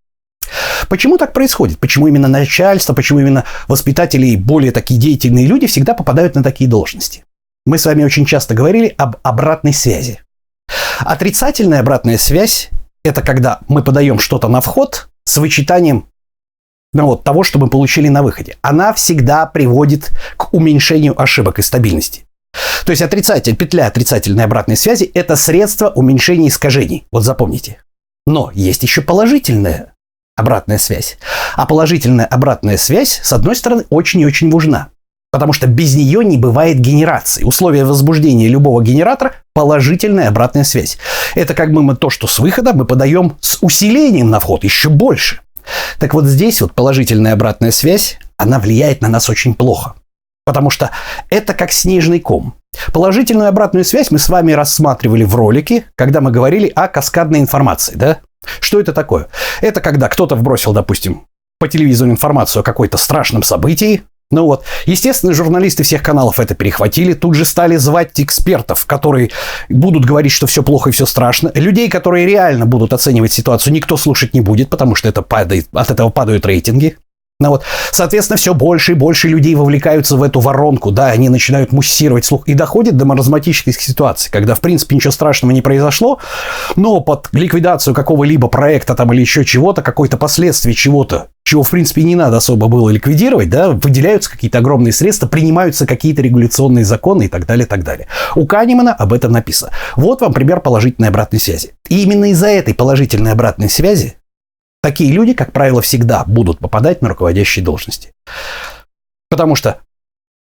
Почему 0.89 1.17
так 1.17 1.33
происходит? 1.33 1.79
Почему 1.79 2.07
именно 2.07 2.27
начальство, 2.27 2.93
почему 2.93 3.19
именно 3.19 3.45
воспитатели 3.67 4.27
и 4.27 4.37
более 4.37 4.71
такие 4.71 4.99
деятельные 4.99 5.45
люди 5.45 5.67
всегда 5.67 5.93
попадают 5.93 6.35
на 6.35 6.43
такие 6.43 6.69
должности? 6.69 7.23
Мы 7.65 7.77
с 7.77 7.85
вами 7.85 8.03
очень 8.03 8.25
часто 8.25 8.53
говорили 8.53 8.93
об 8.97 9.17
обратной 9.23 9.73
связи. 9.73 10.19
Отрицательная 10.99 11.81
обратная 11.81 12.17
связь 12.17 12.69
это 13.07 13.21
когда 13.21 13.61
мы 13.67 13.83
подаем 13.83 14.19
что-то 14.19 14.47
на 14.47 14.61
вход 14.61 15.09
с 15.23 15.37
вычитанием 15.37 16.07
ну, 16.93 17.05
вот, 17.05 17.23
того, 17.23 17.43
что 17.43 17.59
мы 17.59 17.69
получили 17.69 18.07
на 18.07 18.23
выходе. 18.23 18.57
Она 18.61 18.93
всегда 18.93 19.45
приводит 19.45 20.11
к 20.35 20.53
уменьшению 20.53 21.19
ошибок 21.21 21.59
и 21.59 21.61
стабильности. 21.61 22.23
То 22.85 22.91
есть 22.91 23.01
отрицатель, 23.01 23.55
петля 23.55 23.87
отрицательной 23.87 24.45
обратной 24.45 24.77
связи– 24.77 25.03
это 25.13 25.35
средство 25.35 25.89
уменьшения 25.89 26.47
искажений. 26.47 27.05
Вот 27.11 27.23
запомните. 27.23 27.83
Но 28.25 28.51
есть 28.53 28.83
еще 28.83 29.01
положительная 29.01 29.93
обратная 30.37 30.77
связь. 30.77 31.17
А 31.55 31.65
положительная 31.65 32.25
обратная 32.25 32.77
связь, 32.77 33.19
с 33.21 33.33
одной 33.33 33.55
стороны, 33.57 33.83
очень 33.89 34.21
и 34.21 34.25
очень 34.25 34.49
важна. 34.49 34.89
Потому 35.31 35.51
что 35.51 35.67
без 35.67 35.95
нее 35.95 36.23
не 36.23 36.37
бывает 36.37 36.79
генерации. 36.79 37.43
Условия 37.43 37.83
возбуждения 37.83 38.47
любого 38.47 38.81
генератора– 38.81 39.33
положительная 39.53 40.29
обратная 40.29 40.63
связь. 40.63 40.97
Это 41.35 41.53
как 41.53 41.73
бы 41.73 41.83
мы 41.83 41.97
то, 41.97 42.09
что 42.09 42.27
с 42.27 42.39
выхода 42.39 42.73
мы 42.73 42.85
подаем 42.85 43.35
с 43.41 43.57
усилением 43.61 44.29
на 44.29 44.39
вход 44.39 44.63
еще 44.63 44.87
больше. 44.87 45.41
Так 45.99 46.13
вот 46.13 46.25
здесь 46.25 46.61
вот 46.61 46.73
положительная 46.73 47.33
обратная 47.33 47.71
связь, 47.71 48.19
она 48.37 48.59
влияет 48.59 49.01
на 49.01 49.09
нас 49.09 49.29
очень 49.29 49.53
плохо. 49.53 49.95
Потому 50.45 50.69
что 50.69 50.91
это 51.29 51.53
как 51.53 51.73
снежный 51.73 52.21
ком. 52.21 52.53
Положительную 52.93 53.49
обратную 53.49 53.83
связь 53.83 54.11
мы 54.11 54.19
с 54.19 54.29
вами 54.29 54.53
рассматривали 54.53 55.25
в 55.25 55.35
ролике, 55.35 55.85
когда 55.95 56.21
мы 56.21 56.31
говорили 56.31 56.71
о 56.73 56.87
каскадной 56.87 57.39
информации, 57.39 57.95
да? 57.95 58.19
Что 58.59 58.79
это 58.79 58.93
такое? 58.93 59.27
Это 59.61 59.81
когда 59.81 60.09
кто-то 60.09 60.35
вбросил, 60.35 60.73
допустим, 60.73 61.27
по 61.59 61.67
телевизору 61.67 62.11
информацию 62.11 62.61
о 62.61 62.63
какой-то 62.63 62.97
страшном 62.97 63.43
событии, 63.43 64.03
ну 64.29 64.43
вот, 64.43 64.65
естественно, 64.85 65.33
журналисты 65.33 65.83
всех 65.83 66.03
каналов 66.03 66.39
это 66.39 66.53
перехватили, 66.53 67.13
тут 67.13 67.33
же 67.35 67.45
стали 67.45 67.77
звать 67.77 68.19
экспертов, 68.19 68.85
которые 68.85 69.31
будут 69.69 70.03
говорить, 70.03 70.33
что 70.33 70.47
все 70.47 70.63
плохо 70.63 70.89
и 70.89 70.93
все 70.93 71.05
страшно. 71.05 71.49
Людей, 71.55 71.89
которые 71.89 72.25
реально 72.25 72.65
будут 72.65 72.91
оценивать 72.91 73.31
ситуацию, 73.31 73.71
никто 73.71 73.95
слушать 73.95 74.33
не 74.33 74.41
будет, 74.41 74.69
потому 74.69 74.95
что 74.95 75.07
это 75.07 75.21
падает, 75.21 75.67
от 75.71 75.91
этого 75.91 76.09
падают 76.09 76.45
рейтинги. 76.45 76.97
Ну 77.39 77.49
вот, 77.49 77.63
соответственно, 77.91 78.37
все 78.37 78.55
больше 78.55 78.93
и 78.93 78.95
больше 78.95 79.27
людей 79.27 79.53
вовлекаются 79.53 80.17
в 80.17 80.23
эту 80.23 80.39
воронку, 80.39 80.89
да, 80.89 81.11
они 81.11 81.29
начинают 81.29 81.71
муссировать 81.71 82.25
слух 82.25 82.47
и 82.47 82.55
доходит 82.55 82.97
до 82.97 83.05
маразматических 83.05 83.79
ситуаций, 83.79 84.31
когда, 84.31 84.55
в 84.55 84.59
принципе, 84.59 84.95
ничего 84.95 85.11
страшного 85.11 85.51
не 85.51 85.61
произошло, 85.61 86.17
но 86.75 86.99
под 86.99 87.29
ликвидацию 87.33 87.93
какого-либо 87.93 88.47
проекта 88.47 88.95
там 88.95 89.13
или 89.13 89.21
еще 89.21 89.45
чего-то, 89.45 89.83
какое-то 89.83 90.17
последствие 90.17 90.73
чего-то, 90.73 91.27
чего, 91.43 91.61
в 91.61 91.69
принципе, 91.69 92.01
не 92.01 92.15
надо 92.15 92.37
особо 92.37 92.69
было 92.69 92.89
ликвидировать, 92.89 93.51
да, 93.51 93.69
выделяются 93.69 94.31
какие-то 94.31 94.57
огромные 94.57 94.91
средства, 94.91 95.27
принимаются 95.27 95.85
какие-то 95.85 96.23
регуляционные 96.23 96.85
законы 96.85 97.25
и 97.25 97.27
так 97.27 97.45
далее, 97.45 97.67
и 97.67 97.69
так 97.69 97.83
далее. 97.83 98.07
У 98.35 98.47
Канемана 98.47 98.95
об 98.95 99.13
этом 99.13 99.31
написано. 99.31 99.71
Вот 99.95 100.21
вам 100.21 100.33
пример 100.33 100.59
положительной 100.59 101.09
обратной 101.09 101.39
связи. 101.39 101.73
И 101.87 102.01
именно 102.01 102.31
из-за 102.31 102.47
этой 102.47 102.73
положительной 102.73 103.31
обратной 103.31 103.69
связи 103.69 104.16
Такие 104.87 105.11
люди, 105.11 105.33
как 105.33 105.51
правило, 105.51 105.81
всегда 105.81 106.23
будут 106.23 106.59
попадать 106.59 107.01
на 107.01 107.09
руководящие 107.09 107.61
должности. 107.61 108.13
Потому 109.29 109.53
что, 109.55 109.81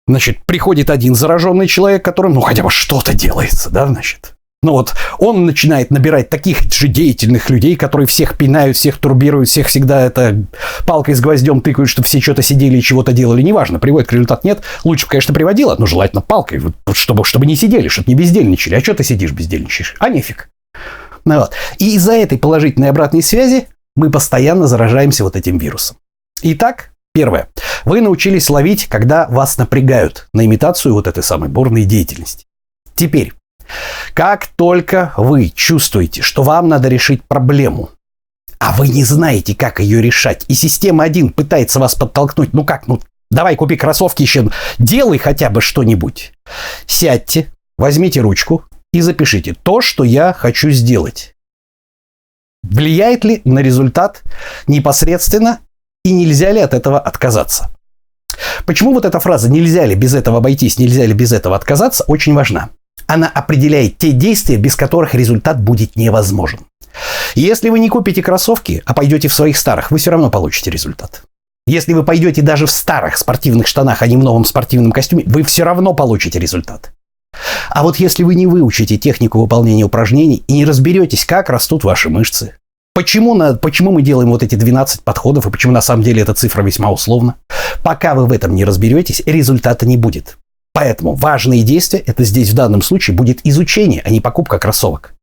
значит, 0.05 0.45
приходит 0.45 0.91
один 0.91 1.15
зараженный 1.15 1.67
человек, 1.67 2.05
которым, 2.05 2.35
ну, 2.35 2.41
хотя 2.41 2.61
бы 2.61 2.69
что-то 2.69 3.15
делается, 3.15 3.71
да, 3.71 3.87
значит. 3.87 4.35
Ну 4.61 4.73
вот, 4.73 4.93
он 5.17 5.47
начинает 5.47 5.89
набирать 5.89 6.29
таких 6.29 6.71
же 6.71 6.87
деятельных 6.87 7.49
людей, 7.49 7.75
которые 7.75 8.05
всех 8.05 8.37
пинают, 8.37 8.77
всех 8.77 8.99
турбируют, 8.99 9.49
всех 9.49 9.65
всегда 9.65 10.05
это 10.05 10.43
палкой 10.85 11.15
с 11.15 11.21
гвоздем 11.21 11.61
тыкают, 11.61 11.89
чтобы 11.89 12.07
все 12.07 12.21
что-то 12.21 12.43
сидели 12.43 12.77
и 12.77 12.83
чего-то 12.83 13.13
делали. 13.13 13.41
Неважно, 13.41 13.79
приводит 13.79 14.09
к 14.09 14.13
результат 14.13 14.43
нет. 14.43 14.61
Лучше 14.83 15.07
бы, 15.07 15.09
конечно, 15.09 15.33
приводила, 15.33 15.75
но 15.79 15.87
желательно 15.87 16.21
палкой, 16.21 16.61
чтобы, 16.93 17.25
чтобы 17.25 17.47
не 17.47 17.55
сидели, 17.55 17.87
чтобы 17.87 18.09
не 18.09 18.15
бездельничали. 18.15 18.75
А 18.75 18.79
что 18.79 18.93
ты 18.93 19.03
сидишь 19.03 19.31
бездельничаешь? 19.31 19.95
А 19.97 20.09
нефиг. 20.09 20.51
Ну 21.25 21.39
вот. 21.39 21.53
И 21.79 21.95
из-за 21.95 22.13
этой 22.13 22.37
положительной 22.37 22.91
обратной 22.91 23.23
связи 23.23 23.69
мы 23.95 24.09
постоянно 24.09 24.67
заражаемся 24.67 25.23
вот 25.23 25.35
этим 25.35 25.57
вирусом. 25.57 25.97
Итак, 26.41 26.91
первое. 27.13 27.49
Вы 27.85 28.01
научились 28.01 28.49
ловить, 28.49 28.87
когда 28.87 29.27
вас 29.27 29.57
напрягают 29.57 30.27
на 30.33 30.45
имитацию 30.45 30.93
вот 30.93 31.07
этой 31.07 31.23
самой 31.23 31.49
бурной 31.49 31.85
деятельности. 31.85 32.45
Теперь, 32.95 33.33
как 34.13 34.47
только 34.47 35.13
вы 35.17 35.49
чувствуете, 35.49 36.21
что 36.21 36.43
вам 36.43 36.67
надо 36.67 36.87
решить 36.89 37.23
проблему, 37.23 37.89
а 38.59 38.73
вы 38.73 38.87
не 38.87 39.03
знаете, 39.03 39.55
как 39.55 39.79
ее 39.79 40.01
решать, 40.01 40.45
и 40.47 40.53
система 40.53 41.03
1 41.03 41.29
пытается 41.29 41.79
вас 41.79 41.95
подтолкнуть, 41.95 42.53
ну 42.53 42.63
как, 42.63 42.87
ну 42.87 43.01
давай 43.29 43.55
купи 43.55 43.75
кроссовки 43.75 44.21
еще, 44.21 44.49
делай 44.77 45.17
хотя 45.17 45.49
бы 45.49 45.61
что-нибудь. 45.61 46.33
Сядьте, 46.85 47.51
возьмите 47.77 48.21
ручку 48.21 48.65
и 48.93 49.01
запишите 49.01 49.55
то, 49.61 49.81
что 49.81 50.03
я 50.03 50.33
хочу 50.33 50.69
сделать. 50.69 51.34
Влияет 52.71 53.23
ли 53.23 53.41
на 53.45 53.59
результат 53.59 54.23
непосредственно 54.67 55.59
и 56.03 56.11
нельзя 56.11 56.51
ли 56.51 56.59
от 56.59 56.73
этого 56.73 56.99
отказаться? 56.99 57.71
Почему 58.65 58.93
вот 58.93 59.05
эта 59.05 59.19
фраза 59.19 59.49
«нельзя 59.49 59.85
ли 59.85 59.95
без 59.95 60.13
этого 60.13 60.37
обойтись, 60.37 60.79
нельзя 60.79 61.05
ли 61.05 61.13
без 61.13 61.31
этого 61.31 61.55
отказаться» 61.55 62.03
очень 62.07 62.33
важна. 62.33 62.69
Она 63.07 63.27
определяет 63.27 63.97
те 63.97 64.11
действия, 64.11 64.57
без 64.57 64.75
которых 64.75 65.13
результат 65.13 65.61
будет 65.61 65.95
невозможен. 65.95 66.59
Если 67.35 67.69
вы 67.69 67.79
не 67.79 67.89
купите 67.89 68.23
кроссовки, 68.23 68.81
а 68.85 68.93
пойдете 68.93 69.27
в 69.27 69.33
своих 69.33 69.57
старых, 69.57 69.91
вы 69.91 69.99
все 69.99 70.11
равно 70.11 70.31
получите 70.31 70.71
результат. 70.71 71.23
Если 71.67 71.93
вы 71.93 72.03
пойдете 72.03 72.41
даже 72.41 72.65
в 72.65 72.71
старых 72.71 73.17
спортивных 73.17 73.67
штанах, 73.67 74.01
а 74.01 74.07
не 74.07 74.17
в 74.17 74.23
новом 74.23 74.45
спортивном 74.45 74.91
костюме, 74.91 75.23
вы 75.27 75.43
все 75.43 75.63
равно 75.63 75.93
получите 75.93 76.39
результат. 76.39 76.94
А 77.69 77.83
вот 77.83 77.97
если 77.97 78.23
вы 78.23 78.35
не 78.35 78.47
выучите 78.47 78.97
технику 78.97 79.39
выполнения 79.39 79.83
упражнений 79.83 80.43
и 80.47 80.53
не 80.53 80.65
разберетесь, 80.65 81.25
как 81.25 81.49
растут 81.49 81.83
ваши 81.83 82.09
мышцы, 82.09 82.55
почему, 82.93 83.33
на, 83.33 83.55
почему 83.55 83.91
мы 83.91 84.01
делаем 84.01 84.29
вот 84.29 84.43
эти 84.43 84.55
12 84.55 85.01
подходов 85.01 85.47
и 85.47 85.51
почему 85.51 85.73
на 85.73 85.81
самом 85.81 86.03
деле 86.03 86.21
эта 86.21 86.33
цифра 86.33 86.63
весьма 86.63 86.91
условна, 86.91 87.35
пока 87.83 88.15
вы 88.15 88.25
в 88.25 88.31
этом 88.31 88.55
не 88.55 88.65
разберетесь, 88.65 89.21
результата 89.25 89.85
не 89.85 89.97
будет. 89.97 90.37
Поэтому 90.73 91.13
важные 91.13 91.63
действия, 91.63 91.99
это 91.99 92.23
здесь 92.23 92.49
в 92.49 92.55
данном 92.55 92.81
случае 92.81 93.15
будет 93.15 93.39
изучение, 93.45 94.01
а 94.03 94.09
не 94.09 94.19
покупка 94.19 94.59
кроссовок. 94.59 95.13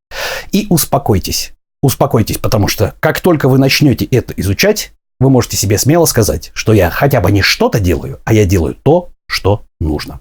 И 0.51 0.66
успокойтесь. 0.70 1.53
Успокойтесь, 1.83 2.38
потому 2.38 2.68
что 2.68 2.94
как 3.01 3.20
только 3.20 3.48
вы 3.48 3.59
начнете 3.59 4.05
это 4.07 4.33
изучать, 4.37 4.92
вы 5.18 5.31
можете 5.31 5.57
себе 5.57 5.79
смело 5.79 6.05
сказать, 6.05 6.53
что 6.55 6.72
я 6.72 6.90
хотя 6.90 7.20
бы 7.20 7.31
не 7.31 7.42
что-то 7.42 7.81
делаю, 7.81 8.20
а 8.25 8.33
я 8.33 8.44
делаю 8.44 8.77
то, 8.83 9.11
что 9.27 9.62
нужно. 9.81 10.20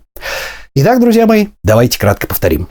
Итак, 0.73 1.01
друзья 1.01 1.27
мои, 1.27 1.47
давайте 1.65 1.99
кратко 1.99 2.27
повторим. 2.27 2.69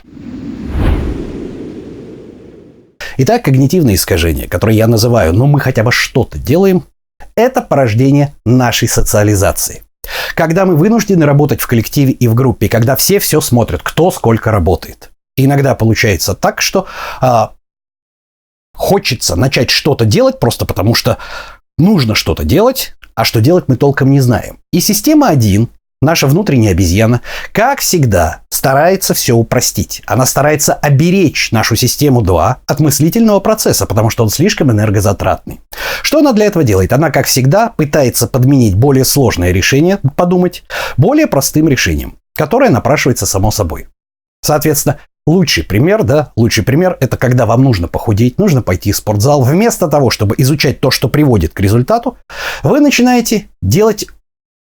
Итак, 3.18 3.44
когнитивные 3.44 3.96
искажения, 3.96 4.48
которые 4.48 4.78
я 4.78 4.86
называю, 4.86 5.34
ну 5.34 5.46
мы 5.46 5.60
хотя 5.60 5.82
бы 5.82 5.92
что-то 5.92 6.38
делаем, 6.38 6.84
это 7.34 7.60
порождение 7.60 8.32
нашей 8.46 8.88
социализации. 8.88 9.82
Когда 10.34 10.64
мы 10.64 10.76
вынуждены 10.76 11.26
работать 11.26 11.60
в 11.60 11.66
коллективе 11.66 12.12
и 12.12 12.26
в 12.26 12.34
группе, 12.34 12.70
когда 12.70 12.96
все 12.96 13.18
все 13.18 13.42
смотрят, 13.42 13.82
кто 13.82 14.10
сколько 14.10 14.50
работает. 14.50 15.10
Иногда 15.36 15.74
получается 15.74 16.34
так, 16.34 16.62
что 16.62 16.86
а, 17.20 17.52
хочется 18.74 19.36
начать 19.36 19.68
что-то 19.68 20.06
делать 20.06 20.40
просто 20.40 20.64
потому, 20.64 20.94
что 20.94 21.18
нужно 21.76 22.14
что-то 22.14 22.44
делать, 22.44 22.94
а 23.14 23.26
что 23.26 23.42
делать 23.42 23.66
мы 23.68 23.76
толком 23.76 24.10
не 24.10 24.20
знаем. 24.20 24.58
И 24.72 24.80
система 24.80 25.28
1 25.28 25.68
наша 26.00 26.26
внутренняя 26.26 26.72
обезьяна, 26.72 27.20
как 27.52 27.80
всегда, 27.80 28.40
старается 28.48 29.14
все 29.14 29.34
упростить. 29.34 30.02
Она 30.06 30.26
старается 30.26 30.74
оберечь 30.74 31.52
нашу 31.52 31.76
систему 31.76 32.22
2 32.22 32.58
от 32.66 32.80
мыслительного 32.80 33.40
процесса, 33.40 33.86
потому 33.86 34.10
что 34.10 34.22
он 34.22 34.30
слишком 34.30 34.70
энергозатратный. 34.70 35.60
Что 36.02 36.18
она 36.18 36.32
для 36.32 36.46
этого 36.46 36.64
делает? 36.64 36.92
Она, 36.92 37.10
как 37.10 37.26
всегда, 37.26 37.68
пытается 37.68 38.26
подменить 38.26 38.74
более 38.74 39.04
сложное 39.04 39.52
решение, 39.52 39.98
подумать, 40.16 40.64
более 40.96 41.26
простым 41.26 41.68
решением, 41.68 42.16
которое 42.34 42.70
напрашивается 42.70 43.26
само 43.26 43.50
собой. 43.50 43.88
Соответственно, 44.42 44.98
Лучший 45.26 45.64
пример, 45.64 46.02
да, 46.02 46.32
лучший 46.34 46.64
пример– 46.64 46.96
это 47.00 47.18
когда 47.18 47.44
вам 47.44 47.62
нужно 47.62 47.88
похудеть, 47.88 48.38
нужно 48.38 48.62
пойти 48.62 48.90
в 48.90 48.96
спортзал. 48.96 49.42
Вместо 49.42 49.86
того, 49.86 50.08
чтобы 50.08 50.34
изучать 50.38 50.80
то, 50.80 50.90
что 50.90 51.08
приводит 51.08 51.52
к 51.52 51.60
результату, 51.60 52.16
вы 52.62 52.80
начинаете 52.80 53.48
делать 53.60 54.06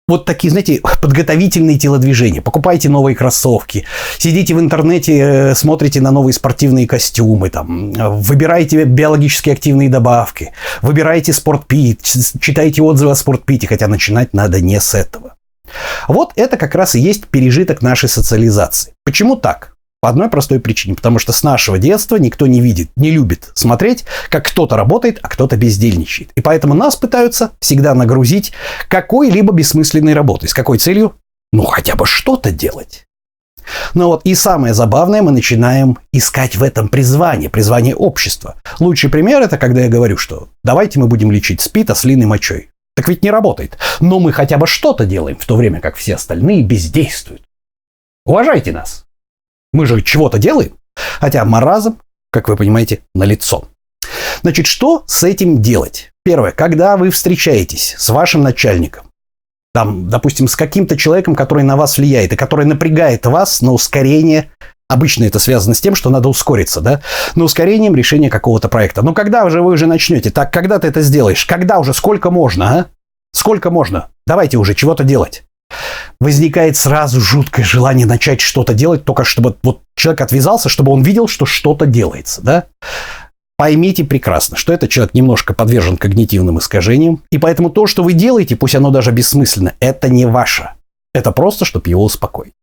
вот 0.08 0.26
такие, 0.26 0.52
знаете, 0.52 0.82
подготовительные 1.02 1.78
телодвижения. 1.78 2.42
Покупайте 2.42 2.90
новые 2.90 3.16
кроссовки, 3.16 3.86
сидите 4.18 4.54
в 4.54 4.60
интернете, 4.60 5.18
э, 5.18 5.56
смотрите 5.56 6.02
на 6.02 6.12
новые 6.12 6.34
спортивные 6.34 6.88
костюмы, 6.88 7.50
там, 7.50 7.94
выбираете 7.94 8.84
биологически 8.84 9.50
активные 9.50 9.90
добавки, 9.90 10.52
выбираете 10.82 11.32
спортпит, 11.32 12.02
читайте 12.04 12.82
отзывы 12.82 13.12
о 13.12 13.16
спортпите, 13.16 13.68
хотя 13.68 13.88
начинать 13.88 14.34
надо 14.34 14.60
не 14.60 14.80
с 14.80 14.94
этого. 14.94 15.36
Вот 16.08 16.34
это 16.36 16.58
как 16.58 16.76
раз 16.76 16.96
и 16.96 17.00
есть 17.00 17.28
пережиток 17.28 17.82
нашей 17.82 18.10
социализации. 18.10 18.94
Почему 19.06 19.38
так? 19.38 19.73
По 20.04 20.10
одной 20.10 20.30
простой 20.30 20.60
причине, 20.60 20.96
потому 20.96 21.18
что 21.18 21.32
с 21.32 21.44
нашего 21.44 21.80
детства 21.80 22.18
никто 22.18 22.46
не 22.46 22.60
видит, 22.60 22.90
не 22.98 23.10
любит 23.10 23.52
смотреть, 23.54 24.04
как 24.30 24.46
кто-то 24.48 24.76
работает, 24.76 25.18
а 25.22 25.30
кто-то 25.30 25.56
бездельничает. 25.56 26.30
И 26.36 26.42
поэтому 26.42 26.74
нас 26.74 26.98
пытаются 26.98 27.52
всегда 27.62 27.96
нагрузить 27.96 28.52
какой-либо 28.90 29.54
бессмысленной 29.54 30.14
работой. 30.14 30.50
С 30.50 30.54
какой 30.54 30.78
целью? 30.78 31.14
Ну, 31.54 31.64
хотя 31.64 31.96
бы 31.96 32.06
что-то 32.06 32.52
делать. 32.52 33.06
Но 33.94 34.10
вот 34.10 34.26
и 34.26 34.36
самое 34.36 34.74
забавное, 34.74 35.22
мы 35.22 35.32
начинаем 35.32 35.98
искать 36.12 36.58
в 36.58 36.64
этом 36.64 36.90
призвание, 36.90 37.50
призвание 37.50 37.96
общества. 37.96 38.56
Лучший 38.82 39.10
пример 39.10 39.42
это 39.42 39.58
когда 39.58 39.84
я 39.84 39.90
говорю, 39.90 40.18
что 40.18 40.50
давайте 40.66 41.00
мы 41.00 41.08
будем 41.08 41.32
лечить 41.32 41.62
СПИД 41.62 41.92
ослиной 41.92 42.26
мочой. 42.26 42.72
Так 42.98 43.08
ведь 43.08 43.24
не 43.24 43.32
работает. 43.32 43.78
Но 44.02 44.20
мы 44.20 44.34
хотя 44.34 44.58
бы 44.58 44.68
что-то 44.68 45.06
делаем, 45.06 45.38
в 45.38 45.46
то 45.46 45.56
время 45.56 45.80
как 45.80 45.96
все 45.96 46.16
остальные 46.16 46.64
бездействуют. 46.64 47.44
Уважайте 48.26 48.74
нас. 48.74 49.06
Мы 49.74 49.86
же 49.86 50.02
чего-то 50.02 50.38
делаем. 50.38 50.78
Хотя 51.20 51.44
маразм, 51.44 51.98
как 52.32 52.48
вы 52.48 52.56
понимаете, 52.56 53.00
налицо. 53.14 53.66
Значит, 54.42 54.68
что 54.68 55.04
с 55.08 55.24
этим 55.24 55.62
делать? 55.62 56.12
Первое, 56.24 56.52
когда 56.52 56.96
вы 56.96 57.10
встречаетесь 57.10 57.96
с 57.98 58.10
вашим 58.10 58.42
начальником, 58.42 59.08
там, 59.74 60.08
допустим, 60.08 60.48
с 60.48 60.56
каким-то 60.56 60.96
человеком, 60.96 61.36
который 61.36 61.64
на 61.64 61.76
вас 61.76 61.98
влияет 61.98 62.32
и 62.32 62.36
который 62.36 62.66
напрягает 62.66 63.26
вас 63.26 63.62
на 63.62 63.72
ускорение 63.74 64.50
Обычно 64.90 65.24
это 65.24 65.40
связано 65.40 65.74
с 65.74 65.82
тем, 65.82 65.96
что 65.96 66.12
надо 66.12 66.30
ускориться, 66.30 66.80
да? 66.80 67.02
На 67.34 67.46
ускорением 67.46 67.96
решения 67.96 68.30
какого-то 68.30 68.70
проекта. 68.70 69.02
Но 69.02 69.14
когда 69.14 69.50
же 69.50 69.64
вы 69.64 69.72
уже 69.72 69.88
начнете? 69.88 70.30
Так, 70.30 70.54
когда 70.54 70.78
ты 70.78 70.88
это 70.88 71.02
сделаешь? 71.02 71.46
Когда 71.46 71.80
уже? 71.80 71.94
Сколько 71.94 72.30
можно, 72.30 72.70
а? 72.70 72.86
Сколько 73.32 73.72
можно? 73.72 74.10
Давайте 74.28 74.58
уже 74.58 74.76
чего-то 74.76 75.04
делать 75.04 75.46
возникает 76.24 76.76
сразу 76.76 77.22
жуткое 77.22 77.66
желание 77.66 78.06
начать 78.06 78.42
что-то 78.42 78.74
делать, 78.74 79.06
только 79.06 79.24
чтобы 79.24 79.56
вот 79.62 79.82
человек 79.96 80.22
отвязался, 80.22 80.70
чтобы 80.70 80.92
он 80.92 81.04
видел, 81.04 81.28
что 81.28 81.46
что-то 81.46 81.86
делается, 81.86 82.42
да? 82.42 82.64
Поймите 83.58 84.04
прекрасно, 84.04 84.58
что 84.58 84.74
этот 84.74 84.90
человек 84.90 85.14
немножко 85.14 85.54
подвержен 85.54 85.98
когнитивным 85.98 86.58
искажениям, 86.58 87.22
и 87.32 87.38
поэтому 87.38 87.70
то, 87.70 87.86
что 87.86 88.02
вы 88.02 88.14
делаете, 88.14 88.56
пусть 88.56 88.76
оно 88.76 88.90
даже 88.90 89.12
бессмысленно, 89.12 89.74
это 89.80 90.10
не 90.10 90.26
ваше. 90.26 90.72
Это 91.14 91.32
просто, 91.32 91.64
чтобы 91.64 91.90
его 91.90 92.04
успокоить. 92.04 92.54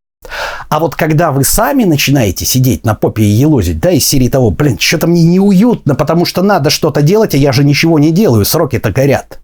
А 0.69 0.81
вот 0.81 0.97
когда 0.97 1.31
вы 1.31 1.45
сами 1.45 1.85
начинаете 1.85 2.45
сидеть 2.45 2.85
на 2.85 2.95
попе 2.95 3.23
и 3.23 3.27
елозить, 3.27 3.81
да, 3.81 3.91
из 3.91 4.07
серии 4.07 4.29
того, 4.29 4.51
блин, 4.51 4.79
что-то 4.79 5.07
мне 5.07 5.23
неуютно, 5.23 5.95
потому 5.95 6.25
что 6.25 6.43
надо 6.43 6.71
что-то 6.71 7.03
делать, 7.03 7.35
а 7.35 7.39
я 7.39 7.53
же 7.53 7.65
ничего 7.65 7.99
не 7.99 8.11
делаю, 8.11 8.45
сроки-то 8.45 8.91
горят. 8.91 9.41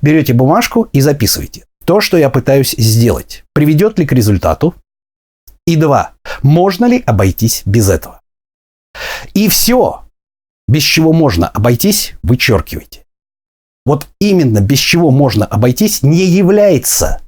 Берете 0.00 0.32
бумажку 0.32 0.88
и 0.92 1.00
записывайте 1.00 1.65
то, 1.86 2.00
что 2.00 2.16
я 2.18 2.30
пытаюсь 2.30 2.74
сделать, 2.76 3.44
приведет 3.54 3.98
ли 3.98 4.06
к 4.06 4.12
результату? 4.12 4.74
И 5.66 5.76
два, 5.76 6.12
можно 6.42 6.84
ли 6.84 7.02
обойтись 7.06 7.62
без 7.64 7.88
этого? 7.88 8.20
И 9.34 9.48
все, 9.48 10.04
без 10.68 10.82
чего 10.82 11.12
можно 11.12 11.48
обойтись, 11.48 12.14
вычеркивайте. 12.22 13.04
Вот 13.84 14.08
именно 14.20 14.60
без 14.60 14.78
чего 14.78 15.10
можно 15.10 15.46
обойтись 15.46 16.02
не 16.02 16.24
является 16.24 17.22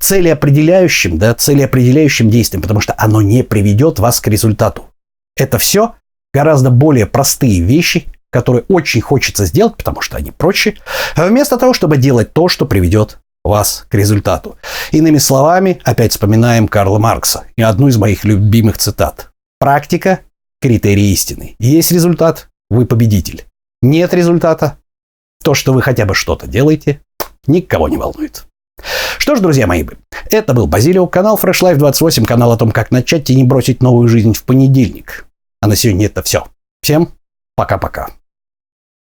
целеопределяющим, 0.00 1.18
да, 1.18 1.34
целеопределяющим 1.34 2.28
действием, 2.28 2.62
потому 2.62 2.80
что 2.80 2.94
оно 2.98 3.22
не 3.22 3.44
приведет 3.44 4.00
вас 4.00 4.20
к 4.20 4.26
результату. 4.26 4.88
Это 5.36 5.58
все 5.58 5.94
гораздо 6.34 6.70
более 6.70 7.06
простые 7.06 7.60
вещи, 7.60 8.08
которые 8.30 8.64
очень 8.68 9.00
хочется 9.00 9.46
сделать, 9.46 9.76
потому 9.76 10.00
что 10.00 10.16
они 10.16 10.32
проще, 10.32 10.76
вместо 11.14 11.56
того, 11.56 11.72
чтобы 11.72 11.98
делать 11.98 12.32
то, 12.32 12.48
что 12.48 12.66
приведет 12.66 13.18
вас 13.48 13.86
к 13.88 13.94
результату. 13.94 14.56
Иными 14.92 15.18
словами, 15.18 15.80
опять 15.84 16.12
вспоминаем 16.12 16.68
Карла 16.68 16.98
Маркса 16.98 17.44
и 17.56 17.62
одну 17.62 17.88
из 17.88 17.96
моих 17.96 18.24
любимых 18.24 18.78
цитат. 18.78 19.30
Практика– 19.58 20.20
критерий 20.60 21.12
истины. 21.12 21.56
Есть 21.58 21.92
результат– 21.92 22.48
вы 22.70 22.86
победитель. 22.86 23.44
Нет 23.82 24.14
результата– 24.14 24.78
то, 25.44 25.54
что 25.54 25.72
вы 25.72 25.82
хотя 25.82 26.04
бы 26.06 26.14
что-то 26.14 26.46
делаете, 26.46 27.00
никого 27.46 27.88
не 27.88 27.96
волнует. 27.96 28.46
Что 29.18 29.36
ж, 29.36 29.40
друзья 29.40 29.66
мои, 29.66 29.84
это 30.30 30.54
был 30.54 30.66
Базилио, 30.66 31.06
канал 31.06 31.38
Fresh 31.40 31.62
Life 31.62 31.76
28, 31.76 32.24
канал 32.24 32.52
о 32.52 32.56
том, 32.56 32.70
как 32.70 32.90
начать 32.90 33.30
и 33.30 33.36
не 33.36 33.44
бросить 33.44 33.82
новую 33.82 34.08
жизнь 34.08 34.32
в 34.32 34.44
понедельник. 34.44 35.26
А 35.60 35.68
на 35.68 35.76
сегодня 35.76 36.06
это 36.06 36.22
все. 36.22 36.46
Всем 36.82 37.10
пока-пока. 37.54 38.10